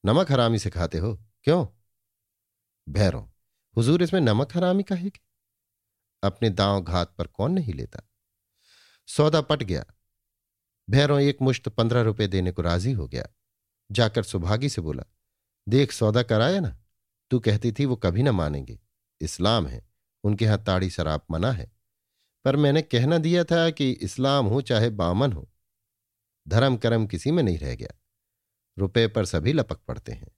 नमक 0.05 0.31
हरामी 0.31 0.59
से 0.59 0.69
खाते 0.69 0.97
हो? 0.97 1.15
क्यों? 1.43 1.65
भैरों, 2.89 3.25
हुजूर 3.75 4.03
इसमें 4.03 4.21
नमक 4.21 4.55
हरामी 4.57 4.83
कहेगी 4.83 5.21
अपने 6.23 6.49
दांव 6.49 6.81
घात 6.81 7.15
पर 7.17 7.27
कौन 7.27 7.51
नहीं 7.51 7.73
लेता? 7.73 8.08
सौदा 9.09 9.41
पट 9.41 9.63
गया। 9.63 9.85
भैरों 10.89 11.19
एक 11.21 11.37
मुश्त 11.41 11.69
पंद्रह 11.69 12.01
रुपए 12.01 12.27
देने 12.27 12.51
को 12.51 12.61
राज़ी 12.61 12.91
हो 12.91 13.07
गया। 13.07 13.27
जाकर 13.91 14.23
सुभागी 14.23 14.69
से 14.69 14.81
बोला, 14.81 15.03
देख, 15.69 15.91
सौदा 15.91 16.23
कराया 16.23 16.59
ना? 16.59 16.77
तू 17.31 17.39
कहती 17.39 17.71
थी 17.71 17.85
वो 17.85 17.95
कभी 17.95 18.23
ना 18.23 18.31
मानेंगे। 18.31 18.79
इस्लाम 19.21 19.67
है, 19.67 19.87
उनके 20.23 20.45
यहाँ 20.45 20.63
ताड़ी 20.63 20.89
शराब 20.89 21.25
मना 21.31 21.51
है। 21.51 21.71
पर 22.45 22.55
मैंने 22.55 22.81
कहना 22.81 23.17
दिया 23.17 23.43
था 23.43 23.69
कि 23.69 23.91
इस्लाम 23.91 24.45
हो 24.45 24.61
चाहे 24.61 24.89
बामन 24.89 25.33
हो, 25.33 25.49
धर्म 26.47 26.77
कर्म 26.77 27.07
किसी 27.07 27.31
में 27.31 27.43
नहीं 27.43 27.57
रह 27.57 27.75
गया। 27.75 27.89
रुपए 28.77 29.07
पर 29.07 29.25
सभी 29.25 29.53
लपक 29.53 29.79
पड़ते 29.87 30.11
हैं। 30.11 30.31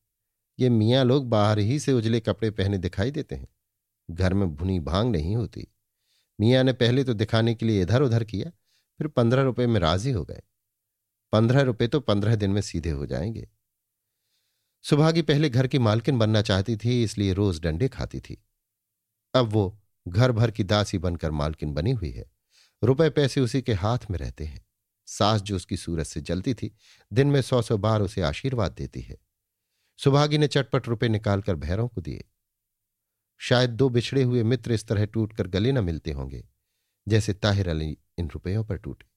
ये 0.60 0.70
मियाँ 0.70 1.04
लोग 1.06 1.30
बाहर 1.30 1.60
ही 1.60 1.80
से 1.80 1.94
उजले 1.94 2.20
कपड़े 2.20 2.52
पहने 2.52 2.78
दिखाई 2.78 3.12
देते 3.12 3.36
हैं। 3.36 3.48
घर 4.12 4.34
में 4.34 4.56
भुनी 4.56 4.80
भाँग 4.80 5.12
नहीं 5.12 5.36
होती। 5.36 5.68
मियाँ 6.40 6.64
ने 6.64 6.74
पहले 6.74 7.04
तो 7.04 7.14
दिखाने 7.14 7.56
के 7.56 7.66
लिए 7.66 7.82
इधर 7.82 8.02
उधर 8.02 8.24
किया 8.24 8.52
फिर 9.02 9.08
पंद्रह 9.08 9.42
रुपए 9.42 9.68
में 9.68 9.80
राज़ी 9.80 10.12
हो 10.12 10.24
गए। 10.26 10.42
पंद्रह 11.32 11.62
रुपए 11.62 11.88
तो 11.88 12.00
पंद्रह 12.00 12.36
दिन 12.36 12.52
में 12.52 12.62
सीधे 12.62 12.90
हो 12.90 13.06
जाएँगे। 13.06 13.50
सुभागी 14.84 15.22
पहले 15.22 15.50
घर 15.50 15.68
की 15.68 15.80
मालकिन 15.80 16.20
बनना 16.20 16.42
चाहती 16.42 16.78
थी, 16.78 17.04
इसलिए 17.04 17.34
रोज 17.34 17.60
डंडे 17.62 17.88
खाती 17.88 18.20
थी। 18.20 18.44
अब 19.34 19.46
वो 19.46 19.82
घर 20.08 20.32
भर 20.32 20.52
की 20.52 20.64
दासी 20.64 20.98
बनकर 20.98 21.32
मालकिन 21.32 21.74
बनी 21.74 21.92
हुई 21.92 22.12
है। 22.12 22.32
रुपए 22.84 23.10
पैसे 23.10 23.42
उसी 23.42 23.62
के 23.62 23.74
हाथ 23.74 24.00
में 24.12 24.18
रहते 24.20 24.46
हैं। 24.46 24.66
सास 25.06 25.42
जो 25.42 25.56
उसकी 25.56 25.78
सूरत 25.78 26.06
से 26.06 26.22
जलती 26.22 26.54
थी, 26.54 26.76
दिन 27.14 27.28
में 27.28 27.42
सौ 27.42 27.62
सौ 27.62 27.78
बार 27.78 28.02
उसे 28.02 28.22
आशीर्वाद 28.22 28.72
देती 28.72 29.02
है। 29.02 29.18
सुभागी 29.98 30.38
ने 30.38 30.48
चटपट 30.48 30.88
रुपए 30.88 31.10
निकालकर 31.10 31.56
भैरों 31.56 31.88
को 31.88 32.02
दिए। 32.02 32.24
शायद 33.38 33.70
दो 33.70 33.90
बिछड़े 33.90 34.24
हुए 34.24 34.44
मित्र 34.44 34.72
इस 34.72 34.88
तरह 34.88 35.06
टूटकर 35.06 35.48
गले 35.48 35.72
न 35.72 35.84
मिलते 35.84 36.12
होंगे, 36.12 36.48
जैसे 37.08 37.34
ताहिर 37.34 37.70
अली 37.70 37.98
इन 38.22 38.30
रुपयों 38.30 38.64
पर 38.66 38.78
टूटे। 38.78 39.10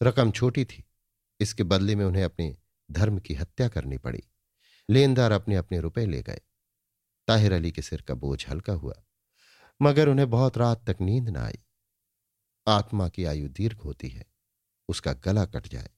रकम 0.00 0.30
छोटी 0.30 0.64
थी, 0.64 0.84
इसके 1.40 1.62
बदले 1.64 1.94
में 1.96 2.04
उन्हें 2.04 2.24
अपने 2.24 2.56
धर्म 2.88 3.18
की 3.18 3.34
हत्या 3.34 3.68
करनी 3.68 3.98
पड़ी। 3.98 4.22
लेनदार 4.88 5.32
अपने 5.32 5.56
अपने 5.56 5.80
रुपए 5.80 6.06
ले 6.06 6.22
गए। 6.22 6.40
ताहिर 7.28 7.52
अली 7.52 7.70
के 7.72 7.82
सिर 7.82 8.02
का 8.02 8.14
बोझ 8.14 8.46
हल्का 8.48 8.72
हुआ, 8.72 8.94
मगर 9.80 10.08
उन्हें 10.08 10.28
बहुत 10.30 10.58
रात 10.58 10.84
तक 10.86 11.00
नींद 11.00 11.28
न 11.28 11.36
आई। 11.36 11.58
आत्मा 12.66 13.08
की 13.08 13.24
आयु 13.24 13.48
दीर्घ 13.48 13.78
होती 13.78 14.08
है, 14.08 14.24
उसका 14.88 15.12
गला 15.14 15.44
कट 15.46 15.68
जाए, 15.68 15.90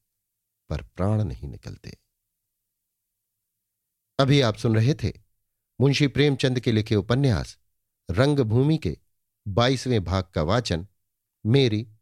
पर 0.70 0.82
प्राण 0.82 1.22
नहीं 1.24 1.48
निकलते। 1.48 1.96
अभी 4.18 4.40
आप 4.40 4.56
सुन 4.56 4.74
रहे 4.74 4.94
थे 4.94 5.12
मुंशी 5.78 6.06
प्रेमचंद 6.08 6.60
के 6.60 6.72
लिखे 6.72 6.96
उपन्यास, 6.96 7.56
रंगभूमि 8.08 8.76
के 8.78 8.96
बाईसवें 9.46 10.02
भाग 10.04 10.24
का 10.24 10.42
वाचन, 10.42 10.86
मेरी 11.44 11.86